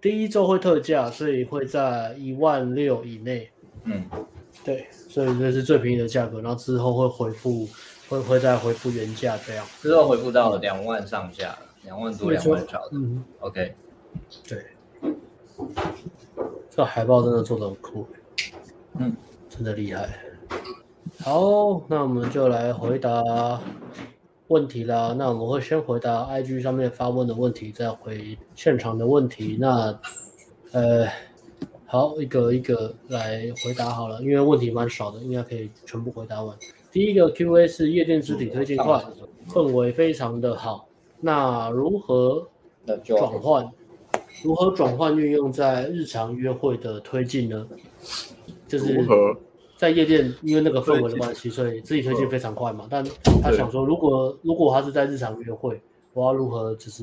[0.00, 3.50] 第一周会特价，所以会在一万六以内。
[3.82, 4.04] 嗯，
[4.64, 4.86] 对。
[5.08, 7.66] 所以这是最便宜的价格，然后之后会回复，
[8.10, 9.66] 会会再回复原价这样。
[9.80, 12.90] 之后回复到两万上下，两万多两万少的。
[12.92, 13.74] 嗯，OK，
[14.46, 14.66] 对，
[16.70, 18.06] 这海报真的做的很酷，
[18.98, 19.16] 嗯，
[19.48, 20.08] 真的厉害。
[21.20, 23.60] 好，那我们就来回答
[24.48, 25.14] 问题啦。
[25.18, 29.56] 那我们会先回答 IG 上面发问的问题，再回现场的问题。
[29.58, 29.98] 那，
[30.72, 31.08] 呃。
[31.90, 36.54] 好，一个一个来回答好了，因为问题蛮少的，应该可以全部回答完。
[36.92, 39.02] 第一个 Q&A 是夜店肢体推进快，
[39.48, 40.86] 氛围非常的好。
[41.18, 42.46] 那如何
[43.02, 43.66] 转换？
[44.44, 47.66] 如何转换运用在日常约会的推进呢？
[48.66, 49.02] 就是
[49.78, 52.86] 在夜店，因为那个氛围的关系，所以肢体推进非常快嘛。
[52.90, 53.02] 但
[53.42, 55.80] 他想说，如果如果他是在日常约会，
[56.12, 57.02] 我要如何就是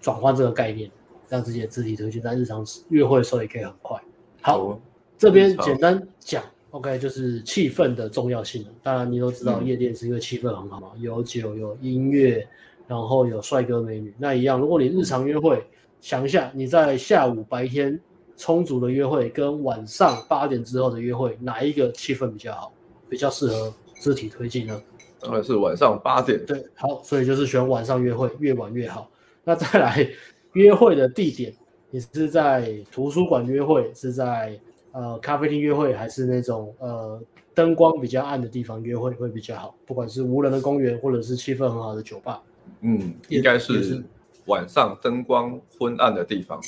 [0.00, 0.90] 转换这个概念？
[1.28, 4.00] 让自己的肢体推进在日常约会的时候也可以很快。
[4.40, 4.80] 好，好
[5.16, 8.66] 这边简单讲，OK，就是气氛的重要性。
[8.82, 12.46] 当然，你都知道夜店是因为气氛很好嘛，嗯、有酒有音乐，
[12.86, 14.12] 然后有帅哥美女。
[14.18, 15.64] 那一样，如果你日常约会，嗯、
[16.00, 17.98] 想一下你在下午白天
[18.36, 22.72] 充足的约会，跟晚上八点之后的约会，哪一个气氛比较好，
[23.08, 24.82] 比较适合肢体推进呢？
[25.20, 26.44] 当然是晚上八点。
[26.44, 29.08] 对，好，所以就是选晚上约会，越晚越好。
[29.42, 30.06] 那再来。
[30.54, 31.54] 约会的地点，
[31.90, 34.58] 你是在图书馆约会，是在
[34.92, 37.20] 呃咖啡厅约会，还是那种呃
[37.52, 39.74] 灯光比较暗的地方约会会比较好？
[39.84, 42.42] 不管是无人的公园，或者是气氛很好的酒吧，
[42.80, 44.02] 嗯，应该是
[44.46, 46.60] 晚上灯光昏暗的地方。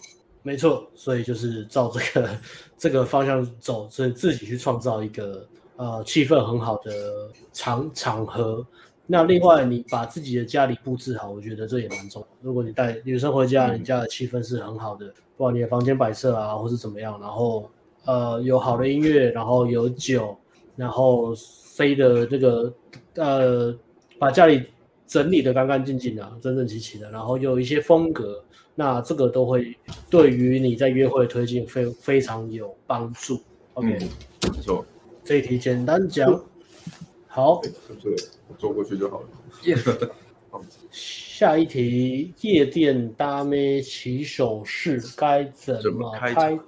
[0.42, 2.28] 没错，所以就是照这个
[2.78, 8.66] 这个方向走，所以自己去创造一个呃气氛很好的场场合。
[9.08, 12.28] 那另外，你把自己的家里布置好，我觉得这也蛮重要。
[12.40, 17.70] 如果你带女生回家，你家的气氛是很好的，不管你的房间摆设啊，或是怎么样，然后
[18.04, 20.36] 呃有好的音乐，然后有酒，
[20.74, 21.32] 然后
[21.72, 22.74] 飞的这个
[23.14, 23.72] 呃
[24.18, 24.64] 把家里
[25.06, 28.42] 整理的干干净净的，整整齐齐的，然后有一些风格，
[28.74, 29.72] 那这个都会
[30.10, 33.40] 对于你在约会推进非非常有帮助。
[33.74, 33.88] OK，
[34.42, 34.84] 没错，
[35.22, 36.42] 这一题简单讲。
[37.36, 37.70] 好，对，
[38.56, 39.28] 坐过去就好了。
[40.90, 46.58] 下一题，夜店搭妹起手式该怎么开场？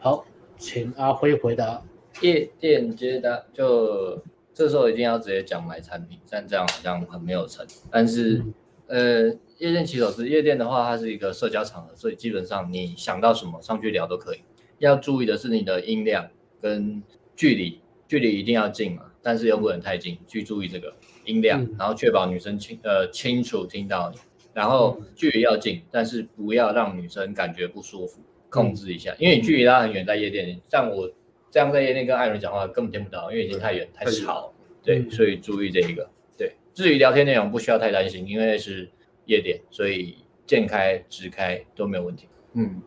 [0.00, 0.26] 好，
[0.58, 1.80] 请阿辉回答。
[2.20, 4.20] 夜店接单就
[4.52, 7.64] 这时候一定要直接讲买产品，但这样好像很没有诚。
[7.88, 8.42] 但是，
[8.88, 14.40] 嗯、呃，夜店起手式，夜店的话，它是一个社交场合，所以基本上你想到什么上去聊都可以。
[14.80, 16.28] 要注意的是你的音量
[16.60, 17.00] 跟
[17.36, 19.04] 距离，距离一定要近嘛。
[19.26, 24.18] 但是又不能太近，去注意这个音量，嗯、然后确保女生清呃清楚听到你，
[24.54, 31.10] 然后距离要近，但是不要让女生感觉不舒服，控制一下，嗯、因为你距离拉很远，在夜店，像我
[31.50, 34.52] 这样在夜店跟爱人讲话根本听不到，因为已经太远太吵，
[34.84, 36.08] 对，对，所以注意这一个。
[36.38, 38.88] 对，至于聊天内容不需要太担心，因为是
[39.24, 42.28] 夜店，所以渐开直开都没有问题。
[42.52, 42.80] 嗯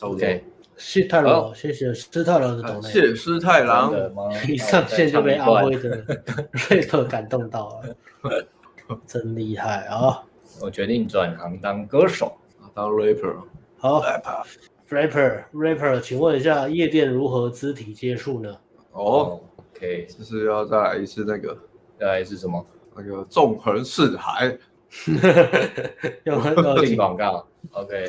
[0.00, 0.42] ，OK。
[0.78, 2.88] 谢太郎，谢谢师太郎的懂内。
[2.88, 3.92] 谢师太郎，
[4.48, 6.02] 一上线就被阿辉的
[6.52, 8.46] rap 感动到了，
[9.06, 10.22] 真厉害啊！
[10.60, 12.32] 我决定转行当歌手，
[12.74, 13.36] 当 rapper。
[13.76, 14.00] 好
[14.88, 18.56] ，rapper，rapper，rapper，请问一下，夜店如何肢体接触呢？
[18.92, 19.40] 哦
[19.76, 21.56] ，OK，就是要再来一次那个，
[21.98, 22.64] 再来一次什么？
[22.96, 24.56] 那个纵横四海。
[26.24, 28.08] 有很多进广告，OK。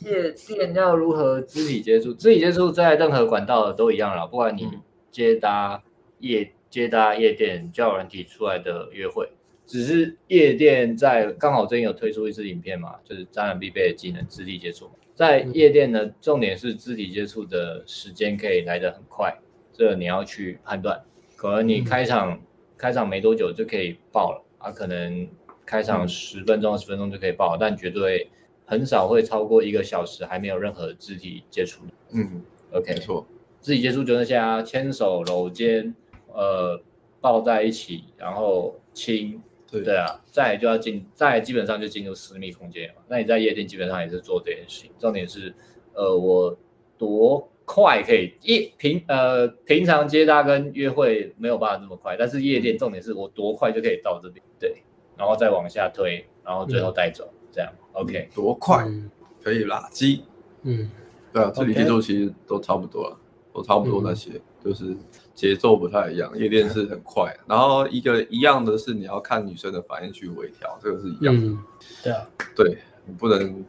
[0.00, 2.14] 夜店要如何肢体接触？
[2.14, 4.66] 肢体接触在任何管道都一样了，不管你
[5.10, 5.82] 接搭
[6.20, 9.28] 夜接搭夜店交友软体出来的约会，
[9.66, 14.90] 只是夜店在刚好最近有推出一支影片嘛，就是渣男必备的技能肢体接触。
[15.14, 19.38] 在夜店呢，重点是肢体接触的时间可以来得很快，
[19.74, 20.98] 这个你要去判断。
[21.36, 22.40] 可能你开场
[22.78, 25.28] 开场没多久就可以爆了啊，可能。
[25.64, 28.28] 开场十分钟、十分钟就可以爆，但绝对
[28.64, 31.82] 很少会超过一个小时还没有任何肢体接触。
[32.12, 32.42] 嗯
[32.72, 33.26] ，OK，没错，
[33.60, 35.94] 肢体接触就那些啊，牵手、搂肩，
[36.32, 36.80] 呃，
[37.20, 39.40] 抱在一起，然后亲，
[39.70, 42.92] 对对啊，再就要进，再基本上就进入私密空间。
[43.08, 45.54] 那你在夜店基本上也是做这件事情，重点是，
[45.94, 46.56] 呃，我
[46.98, 54.82] 多快可以一平呃平常接搭跟约会没有办法这么快，但是夜店重点是我多快就可以到这边，对。
[55.22, 58.28] 然后再往下推，然后最后带走，嗯、这样 OK。
[58.34, 58.84] 多快？
[59.40, 60.24] 可以拉机。
[60.62, 60.90] 嗯，
[61.32, 63.16] 对啊，这里节奏其实都差不多了，
[63.54, 64.96] 都差不多那些，嗯、就是
[65.32, 66.36] 节奏不太一样。
[66.36, 71.46] 夜店是很快，然后一个一样的是你要看女生的反应去微调，这个是一样的。
[71.46, 71.58] 嗯、
[72.02, 73.64] 对啊，对你不能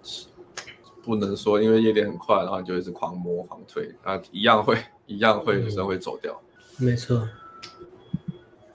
[1.04, 4.76] 不能说因为夜店很快，然后你就一直狂摸狂推，啊，一样会
[5.06, 6.42] 一样会女生会走掉。
[6.80, 7.30] 嗯、没错。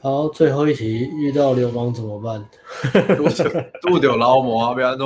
[0.01, 2.49] 好，最后一题，遇到流氓怎么办？
[3.17, 5.05] 拄拄到流氓啊，别安怎？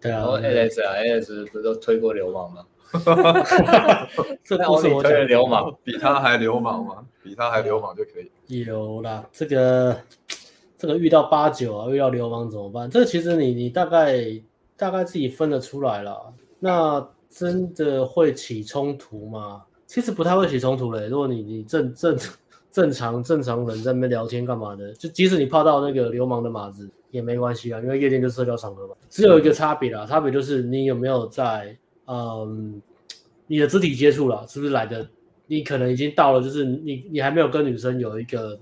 [0.00, 2.64] 对啊，AS 啊，AS 不是都推过流氓吗？
[4.44, 7.04] 这故事我推的流氓，比他还流氓吗？
[7.22, 8.64] 比他还流氓就可以。
[8.64, 9.96] 有啦，这个
[10.76, 12.90] 这个遇到八九啊，遇到流氓怎么办？
[12.90, 14.18] 这个其实你你大概
[14.76, 16.32] 大概自己分得出来了。
[16.58, 19.62] 那真的会起冲突吗？
[19.86, 21.06] 其实不太会起冲突嘞。
[21.06, 22.18] 如果你你正正。
[22.74, 24.92] 正常正常人在那边聊天干嘛的？
[24.94, 28.94] 就即使你泡到那个流氓的马子也没关系啊，因为夜店就社交场合嘛。
[29.08, 32.82] 只有一个差别啦，差别就是你有没有在嗯
[33.46, 35.08] 你的肢体接触啦，是不是来的？
[35.46, 38.58] 你可能已经到了，就是你你还没有跟女生有一个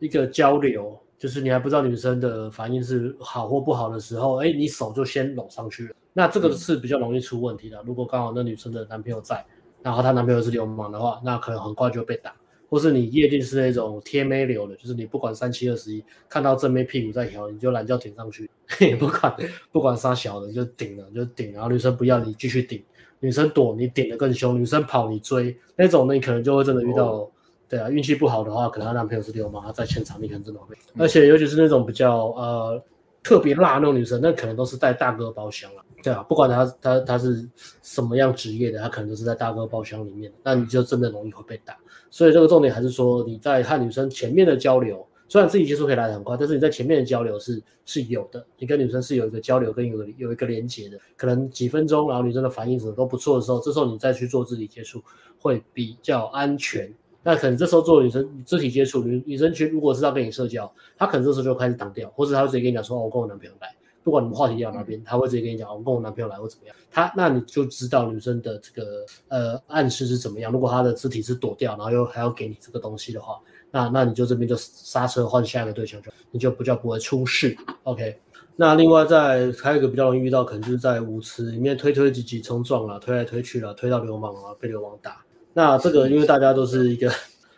[0.00, 7.80] 一个交流，就是你还不知道女生的反应是好或不好的时候，哎，你手就先搂上去了，那这个是比较容易出问题的。
[7.86, 9.46] 如果刚好那女生的男朋友在，
[9.82, 12.34] 然后她男朋友是流氓的话，那可能很快就会被打。
[12.70, 18.48] 或是你夜店是那种贴妹流的，就是你不管三七二十一，看到正妹屁股在摇，你就懒觉顶上去，
[18.80, 19.36] 也不管
[19.72, 22.80] 不管杀小的就顶了就顶，然后女生不要你继续顶，
[23.18, 27.30] 女生躲你顶得更凶，女生跑你追那种，呢你可能就会真的遇到，哦、
[27.68, 32.82] 对啊，运气不好的话，可能她男朋友是流氓，她在现场你可能真的会而且尤其是那种比较呃
[33.22, 35.82] 特别辣那种女生，那可能都是带大哥包厢了。
[36.02, 37.48] 对啊，不管他他他是
[37.82, 41.76] 什么样职业的，他可能都是在大哥包厢里面，那你就真的容易会被打。
[42.10, 55.02] 所以这个重点还是说你在和女生前面的交流，虽然自己接触可以来得很快，但是你在前面的交流是是有的，你跟女生是有一个交流跟有有一个连接的，可能几分钟，然后女生的反应什么都不错的时候，这时候你再去做肢体接触
[55.38, 56.92] 会比较安全。
[57.22, 63.68] 那可能这时候做女生肢体接触，女女生群如果是要跟你社交，她可能这时候就开始挡掉，或者她直接跟你讲说，哦，我跟我男朋友来。
[64.02, 66.74] 不管你们话题聊哪边，他会直接跟你讲，我跟我男朋友来或怎么样。
[66.90, 70.50] 他那你就知道女生的这个呃暗示是怎么样。
[70.50, 73.38] 如果她的肢体是躲掉，然后又还要给你这个东西的话，
[73.70, 77.56] 那那你就这边就刹车换下一个对象，就你就不叫不会出事。
[77.84, 78.18] OK。
[78.56, 85.24] 那另外在还有一个比较容易遇到，可能就是在舞池里面推推挤挤冲撞了，推来推去了，推到流氓了，被流氓打。
[85.54, 87.10] 那这个因为大家都是一个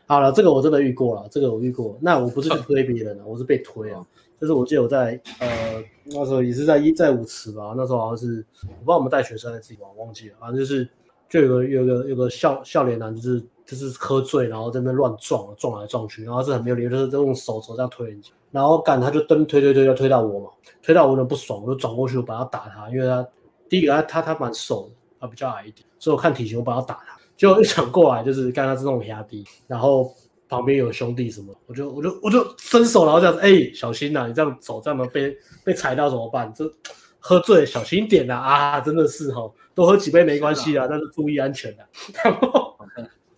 [0.07, 1.99] 好了，这个我真的遇过了，这个我遇过。
[2.01, 4.07] 那我不是去推别人了，我是被推啊。
[4.43, 10.89] 就是我记得我在呃那时候也是在一在舞池吧，那时候好像是我不知道我们带学生还是自己玩，忘记了，反正就是
[11.29, 20.51] 就有个有个有个笑笑脸男，就是就是喝醉，然后在那乱撞撞来撞去，然后是很没有理由，就是用手手这样推人家，然后干他就蹬推推推就推到我嘛，
[20.83, 23.25] 推到我有点不爽，我就转过去我把他打他，因为他
[23.69, 24.91] 第一个他他他蛮瘦，
[25.21, 30.13] 他比较矮一点，所以我看体型我把他打他，结果一转过来就是干他是那种压低，然后。
[30.53, 35.35] 旁边有兄弟什么，我就我就我就伸手，然后这样子，哎、欸，小心呐、啊，你这样走这样被
[35.65, 36.53] 被踩到怎么办？
[36.55, 36.71] 这
[37.19, 41.89] 喝醉小心点呐啊，真的是哈，多喝几杯没关系啊，但是注意安全啊。
[42.23, 42.77] 然后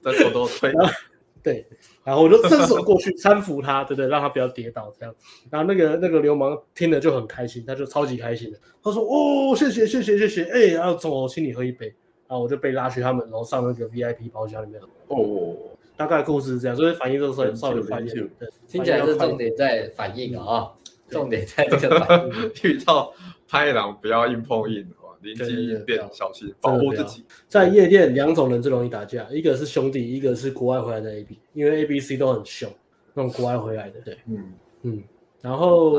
[0.03, 0.73] 再多多推，
[1.41, 1.65] 对，
[2.03, 5.15] 然后我就伸手过去搀扶他，对对，让他不要跌倒这样。
[5.51, 11.95] 然后那个那个流氓听了就很开心，他就超级开心的，他说：“哦，谢谢谢谢谢谢，哎，然后走，请你喝一杯。”
[12.27, 14.81] 然后我就被拉去他们楼上那个 VIP 包厢里面。
[15.09, 15.55] 哦，
[15.97, 18.31] 大概故事是这样，所以反应都是稍微快一点。
[18.69, 20.71] 听起来是重点在反应啊，
[21.09, 22.33] 重点在这个反应。
[22.71, 23.13] 遇到
[23.49, 24.87] 拍狼不要硬碰硬。
[25.23, 27.25] 临机应变，小心保护自己。
[27.49, 32.71] 在夜店，两种人最容易打架，一个是兄弟，一个是国外回来的 A B，因为 A B C 都很凶，
[33.15, 33.99] 那种国外回来的。
[34.03, 35.03] 对，嗯嗯。
[35.41, 35.95] 然后，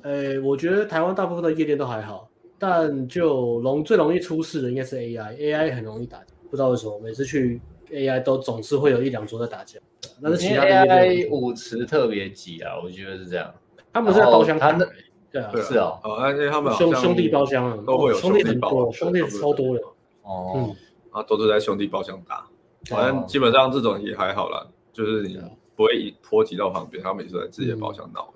[0.00, 7.60] 呃，我觉得台湾大部分的夜店都还好，但就容最容易出事的应该是 A I，A I 很容易打架，不知道为什么每次去
[7.92, 9.78] A I 都总是会有一两桌在打架。
[10.22, 13.52] 但是其他 A I 舞池特别挤啊，我觉得是这样。
[13.92, 14.88] 他们是在包厢看的。
[15.30, 19.82] 对啊，是啊，哦，而且他们兄兄弟包厢啊，都会有兄弟很多，兄弟超多的。
[20.22, 20.74] 哦，
[21.10, 22.46] 啊，都是在兄弟包厢打，
[22.86, 25.38] 反正基本上这种也还好啦，就是你
[25.76, 28.32] 不会波及到旁边，他们也是在自己的包厢闹。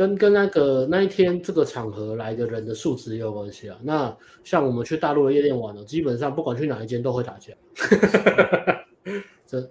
[0.00, 3.76] 跟跟那个那一天这个场合来的人的素质也有关系啊。
[3.82, 7.52] 那像我们去大陆的夜店玩了，基本上不管去哪一间都会打架，
[9.46, 9.70] 这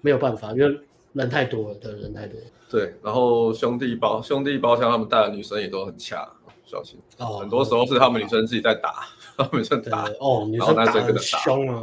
[0.00, 0.80] 没有办法，因为
[1.12, 2.46] 人太多了，对，人太多了。
[2.70, 6.24] 对，然后兄弟包兄弟包厢，他们带的女生也都很恰，
[6.64, 6.96] 小心。
[7.18, 9.00] 哦，很多时候是他们女生自己在打，
[9.36, 10.04] 他们女生打。
[10.20, 11.82] 哦，女生打很凶啊！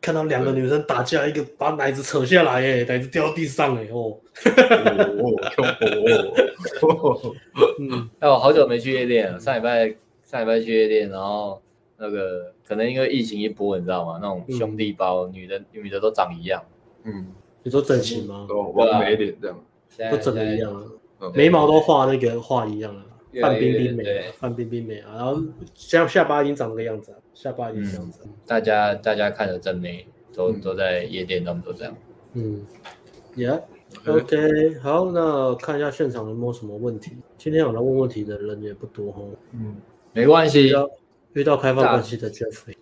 [0.00, 4.16] 看到两个女生打架，一个把奶子扯下来，哎，奶子掉地上，哎，哦。
[6.82, 7.34] 哦，
[7.78, 9.38] 嗯，哎，我好久没去夜店了。
[9.38, 9.94] 上礼拜
[10.24, 11.60] 上礼拜去夜店，然后
[11.98, 14.18] 那个可能因为疫情一波，你知道吗？
[14.22, 16.62] 那种兄弟包，女的女的都长一样。
[17.04, 17.28] 嗯，
[17.62, 18.46] 你说整形吗？
[18.48, 19.58] 都完美脸这样。
[20.10, 20.72] 都整的一样
[21.18, 23.04] 啊，眉毛都画那个画一样啊，
[23.40, 25.42] 范冰冰美，范冰冰美啊，然后
[25.74, 28.20] 下下巴已经长这个样子了，下巴已经这样子。
[28.46, 31.96] 大家大家看着真美，都都在夜店，他们都这样。
[32.32, 32.64] 嗯
[33.36, 37.12] ，Yeah，OK，好，那看一下现场有没有什么问题。
[37.36, 39.22] 今天有来问问题的人也不多哈。
[39.52, 39.76] 嗯，
[40.12, 40.72] 没关系。
[41.34, 42.74] 遇到开放关系的 Jeffrey，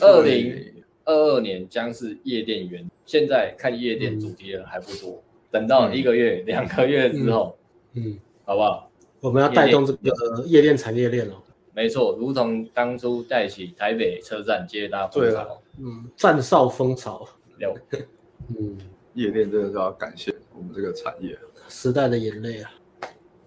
[0.00, 5.20] 二零二二年将是夜店元，现在看夜店主题的人还不多。
[5.50, 7.58] 等到一个月、两个月之后，
[7.94, 8.89] 嗯，好不好？
[9.20, 11.34] 我们要带动这个夜店产业链哦。
[11.72, 17.26] 没错，如同当初带起台北车站接搭风潮，嗯，站哨风潮，
[17.58, 17.74] 了，
[18.58, 18.76] 嗯，
[19.14, 22.70] 夜店真的是要感谢我们这个产业，时代的眼泪啊。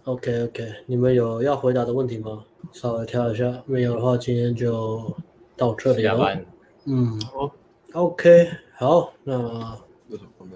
[0.05, 2.43] OK OK，你们有要回答的问题吗？
[2.71, 5.13] 稍微挑一下，没有的话，今天就
[5.55, 6.11] 到这里了。
[6.11, 6.45] 下班。
[6.85, 7.51] 嗯，好
[7.93, 9.77] ，OK，好，那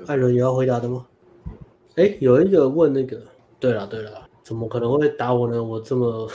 [0.08, 1.06] 艾伦有要回答的吗？
[1.96, 3.22] 哎，有一个问那个，
[3.60, 5.62] 对了对了，怎么可能会打我呢？
[5.62, 6.32] 我这么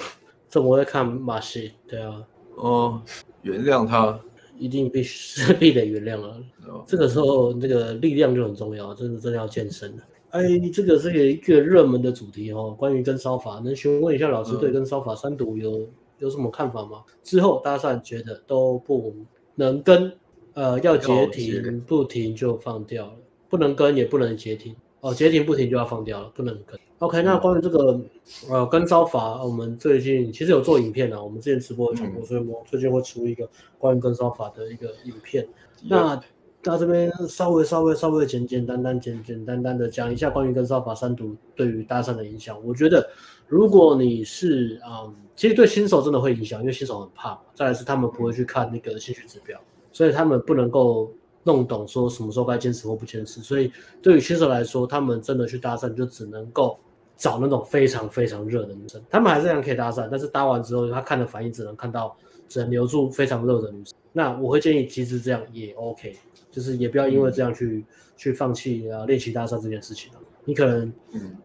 [0.46, 2.22] 这么会看马戏，对啊，
[2.56, 3.02] 哦，
[3.40, 4.20] 原谅他，
[4.58, 6.36] 一定必须必得原谅啊。
[6.68, 10.02] 哦、这个时候，那个力量就很重要，真的真的要健身了。
[10.28, 15.88] 哎，这个是一个热门的主题哦，关于跟骚法，能询问一下老师对跟骚法三毒有、嗯、
[16.18, 17.02] 有什么看法吗？
[17.22, 19.14] 之后搭讪觉得都不
[19.54, 20.12] 能跟，
[20.52, 23.14] 呃，要截停不停就放掉了，
[23.48, 24.76] 不能跟也不能截停。
[25.00, 26.78] 哦，截停不停就要放掉了，不能跟。
[27.02, 28.00] OK，那关于这个
[28.48, 35.42] 呃跟骚法，我们最近其实有做影片啊，我们之前直播有讲过，嗯、所以我最近会出一个关于跟骚法的一个影片。
[35.82, 36.22] 嗯、那
[36.62, 42.56] 到这边稍微稍微稍微简简单单简简单单的讲一下关于跟骚法三毒对于搭讪的影响。
[42.64, 43.04] 我觉得
[43.48, 47.36] 如果你是嗯，其实对新手真的会影响，因为新手很怕。
[47.52, 51.12] 再来是他们不会去看那个兴趣指标，所以他们不能够。
[51.44, 53.68] 弄懂说什么时候该坚持或不坚持，所以
[54.00, 56.78] 对于新手来说，他们真的去搭讪就只能够
[57.22, 59.00] 找那种非常非常热的女生。
[59.08, 62.16] 他们还是这样可以搭讪，但是搭完之后他看的反应只能看到，
[62.48, 63.94] 只能留住非常热的女生。
[64.12, 66.16] 那我会建议，其实这样也 OK，
[66.50, 67.84] 就是也不要因为这样去、嗯、
[68.16, 70.10] 去放弃啊练习搭讪这件事情。
[70.44, 70.92] 你可能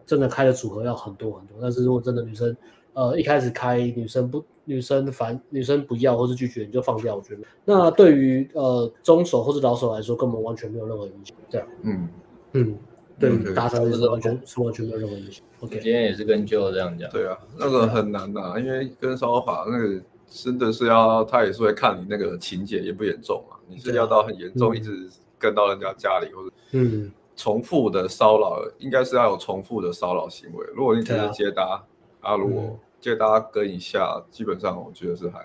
[0.04, 2.56] 真的开的组合要很多很多，但是如果真的女生
[2.94, 4.44] 呃一开始开女生不。
[4.68, 11.34] 女生反女生不要或是拒绝你就放掉，我觉得那对于呃中手或是老手来说根本完全没有任何影响。
[11.48, 12.06] 这样，嗯
[12.52, 12.78] 嗯，
[13.18, 15.44] 对于搭讪是完全是完全没有任何影响。
[15.60, 17.10] OK，今天也是跟 Joe 这样讲。
[17.10, 23.56] 对啊，那个很难的、啊，因为跟烧法那个真的是要他也是会看你那个情节严不严重嘛。
[23.66, 25.08] 你是要到很严重，一直
[25.38, 30.66] 跟到人家家里或者嗯重复的骚扰，应该是要有重复的骚扰行为。
[30.74, 31.84] 如果你只是接搭
[32.20, 35.40] 啊，如果接搭跟一下，基本上我觉得是还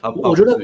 [0.00, 0.12] 好。
[0.14, 0.58] 我觉得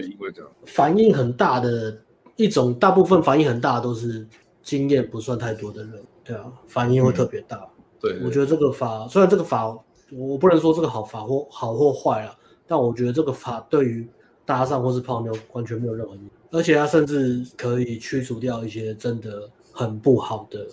[0.66, 1.96] 反应很大的
[2.36, 4.26] 一种，大部分反应很大都是
[4.62, 7.56] 经验不算太多的人，对啊，反应会特别大。
[7.56, 9.66] 嗯、对，对，我觉得这个法虽然这个法
[10.10, 14.08] 我不能说这个好法或好或坏啊，但我觉得这个法对于
[14.44, 20.66] 搭讪或是泡妞完全没有任何意义，而且它甚至可以驱除掉一些真的很不好的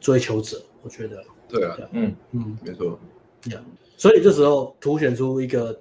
[0.00, 1.22] 追求者，我觉得。
[1.48, 2.98] 对啊，嗯嗯，没错。
[3.44, 3.60] Yeah.
[3.98, 5.78] 所以这时候凸显出一个，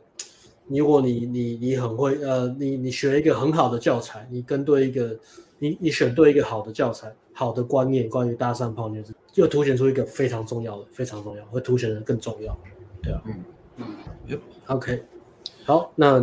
[0.68, 5.18] 如果你你你很会，呃，你你学一个很好的教材，你跟对一个，
[5.60, 12.56] 你你选对一个好的教材，好的观念关于搭讪泡妞，就凸显出一个非常重要的，非常重要，会凸显的更重要。
[13.02, 13.44] 对啊，嗯。
[13.78, 15.02] 嗯，OK，
[15.66, 16.20] 好，那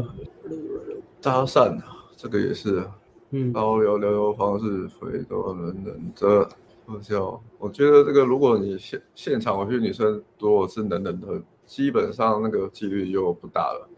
[1.20, 1.76] 搭讪
[2.16, 2.88] 这个也是，
[3.30, 6.48] 嗯，交流交流方式回到人人的。
[6.86, 13.88] 我笑，我觉得这个，如果你现现场我觉得女生如果是冷冷的，基本上那个几率就不大了。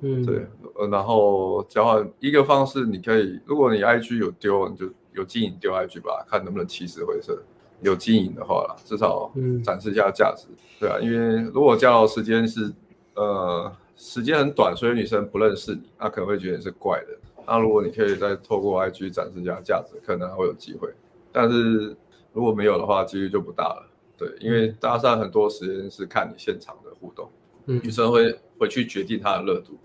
[0.00, 7.36] 嗯，对，呃，然后交换一个方式，你可以，如果你 IG 有丢，你就有经营丢 IG 吧，看能不能起死回生。
[7.80, 9.32] 有经营的话啦，至少
[9.64, 10.46] 展示一下价值。
[10.48, 12.72] 嗯、对啊，因为如果交流时间是
[13.14, 17.18] 呃时间很短，所以女生不认识你，那可能会觉得你是怪的。
[17.44, 20.88] 那如果你可以再透过 IG 展示一下价值，可能还会有机会。
[21.32, 21.96] 但是
[22.32, 23.88] 如果没有的话，几率就不大了。
[24.16, 27.28] 对，因为搭讪很多时间是看你现场的互动，
[27.66, 29.76] 嗯，女生会回去决定她的热度。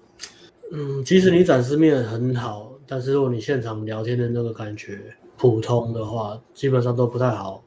[0.72, 5.00] 嗯，其实你展示面很好，但是如果你现场聊天的那个感觉
[5.38, 7.64] 普通的话，基本上都不太好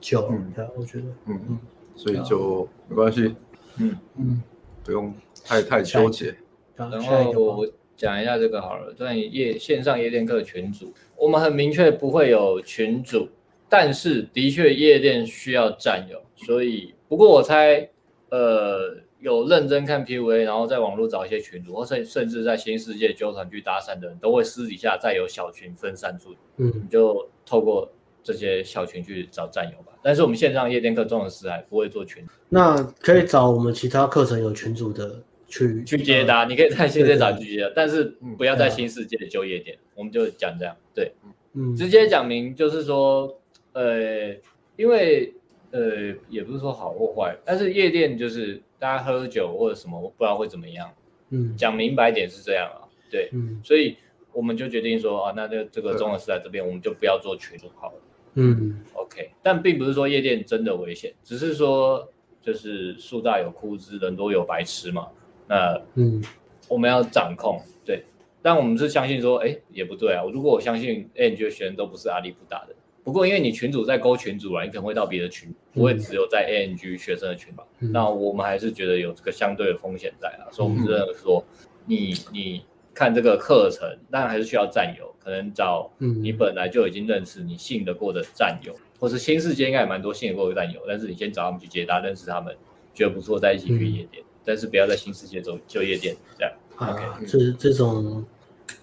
[0.00, 0.20] 就。
[0.28, 1.58] 嗯，我觉得，嗯嗯，
[1.96, 3.34] 所以就没关系，
[3.78, 4.42] 嗯嗯，
[4.84, 5.12] 不用
[5.44, 6.34] 太太纠结。
[6.76, 7.66] 然后我
[7.96, 13.28] 讲一下这个好了，在夜线上夜店课群组，我们很明确不会有群组。
[13.66, 17.88] 但是的确，夜店需要占有，所以不过我猜，
[18.28, 27.90] 呃，有认真看 PUA，然后在网络找一些群主，或甚甚至在新世界纠团去搭讪的人，都会私底下再有小群分散出，嗯，你就透过
[28.22, 29.92] 这些小群去找战友吧。
[30.02, 38.04] 但是我们线上夜店课中的师还不会做群，那可以找我们其他课程有群主的去去接搭，你可以在新世界找去接搭，但是
[38.38, 41.12] 不要在新世界就夜店，我们就讲这样，对，
[41.54, 43.36] 嗯，直接讲明就是说。
[43.76, 44.32] 呃，
[44.76, 45.34] 因为
[45.72, 50.92] 呃，也不是说好或坏，但是夜店就是大家喝酒或者什么，我不知道会怎么样。
[51.30, 53.96] 嗯，讲明白点是这样啊，对，嗯，所以
[54.30, 57.94] 我们就决定说啊，那这这个中文是在这边，我们就不要做群组好了。
[58.34, 62.06] 嗯，OK，但并不是说夜店真的危险，只是说
[62.42, 65.08] 就是树大有枯枝，人多有白痴嘛。
[65.48, 66.22] 那嗯，
[66.68, 68.04] 我们要掌控，对，
[68.42, 70.22] 但我们是相信说，哎，也不对啊。
[70.30, 72.74] 如果我相信 N 觉得学生都不是阿里不打的。
[73.04, 77.62] 不过，因为你群主在勾群主啊，你可能会到别的群，不会只有在 ANG 学生的群吧？
[77.80, 81.44] 嗯、那我们还是觉得有这个相对的风险在啊，嗯、所以我们认为说，
[81.84, 92.56] 你你看这个课程，当然还是需要战友，可能找你本来就已经认识、你信得过的战友，嗯、或是新世界应该也蛮多信得过的战友，但是你先找他们去接搭，认识他们，
[92.94, 96.52] 觉得不错，再一起去夜店，嗯、但是不要在新世界走就夜店这样。
[96.76, 98.24] 啊，OK，这这种，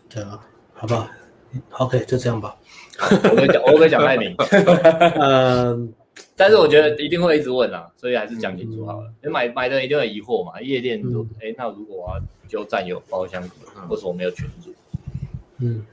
[0.08, 1.12] 对啊，好吧
[1.80, 2.56] ，OK，就这样吧。
[3.00, 4.36] 我会讲，我会讲太明。
[5.20, 5.94] 嗯，
[6.36, 9.12] 但是我觉得一定会一直问啊，所以还是讲清楚好了。
[9.24, 10.60] 你买买的人一定会疑惑嘛？
[10.62, 13.42] 夜店说，哎，那如果我要就占有包厢，
[13.88, 14.74] 或者我没有群组？
[15.60, 15.86] 嗯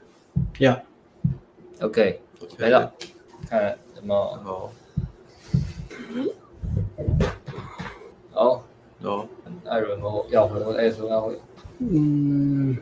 [0.57, 2.19] ，Yeah，OK，
[2.57, 2.91] 来了，
[3.49, 4.39] 看什么？
[4.43, 4.71] 好，
[8.31, 8.63] 好，
[9.01, 9.27] 好，
[9.65, 11.39] 艾伦哦，要回我艾伦要回。
[11.79, 12.77] 嗯，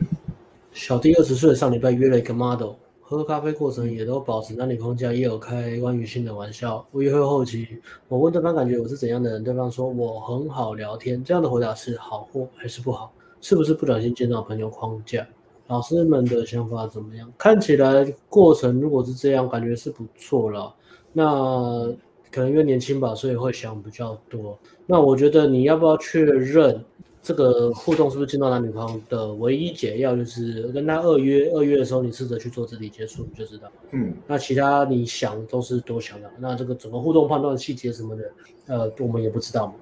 [0.72, 2.72] 小弟二十岁，上礼拜约了一个 model。
[3.10, 6.86] 喝咖啡过程也都保持男女框架，也有开关于性的玩笑。
[6.90, 7.66] 我约会后期，
[8.06, 11.24] 我问对方感觉我是怎样的人，对方说我很好聊天。
[11.24, 13.10] 这样的回答是好或还是不好？
[13.40, 15.26] 是不是不小心见到朋友框架？
[15.68, 17.32] 老师们的想法怎么样？
[17.38, 20.74] 看起来过程如果是这样，感觉是不错了。
[21.10, 21.90] 那
[22.30, 24.58] 可能因为年轻吧，所以会想比较多。
[24.84, 26.84] 那我觉得你要不要确认？
[27.28, 33.70] 这个互动是不是进到男女框的唯一解药，就是跟他二约二约的时候，你试着去做肢体接触，你就知道。
[33.90, 36.30] 嗯，那其他你想都是多想的。
[36.38, 38.30] 那这个整个互动判断细节什么的，
[38.68, 39.74] 呃，我们也不知道嘛。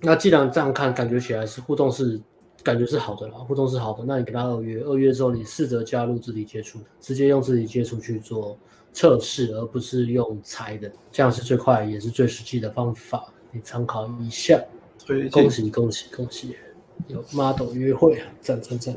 [0.00, 2.20] 那既然这样看，感觉起来是互动是
[2.62, 4.04] 感觉是好的了，互动是好的。
[4.06, 8.56] 那你跟他二约二约之后，你试着加入肢体接触，直接用肢体接触去做
[8.92, 13.26] 测试，而不是用猜的，这样是最快也是最实际的方法。
[13.50, 14.62] 你参考一下。
[15.32, 16.56] 恭喜恭喜恭喜！
[17.08, 18.94] 有 model 约会，赞赞赞！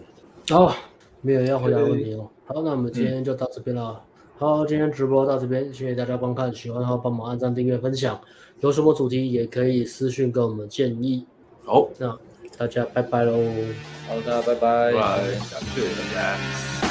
[0.50, 0.76] 好，
[1.22, 2.30] 没有要回答问题哦。
[2.46, 4.02] 好，那我们今天就到这边了。
[4.38, 8.20] 好，今天直播到这边，谢谢大家观看，喜欢的话帮忙按赞、订阅、分享。
[8.62, 11.26] 有什么主题也可以私讯跟我们建议。
[11.66, 12.18] 好，那
[12.58, 13.34] 大家拜拜喽！
[14.08, 15.82] 好的，大家拜拜，拜拜，感谢
[16.14, 16.34] 大
[16.84, 16.89] 家。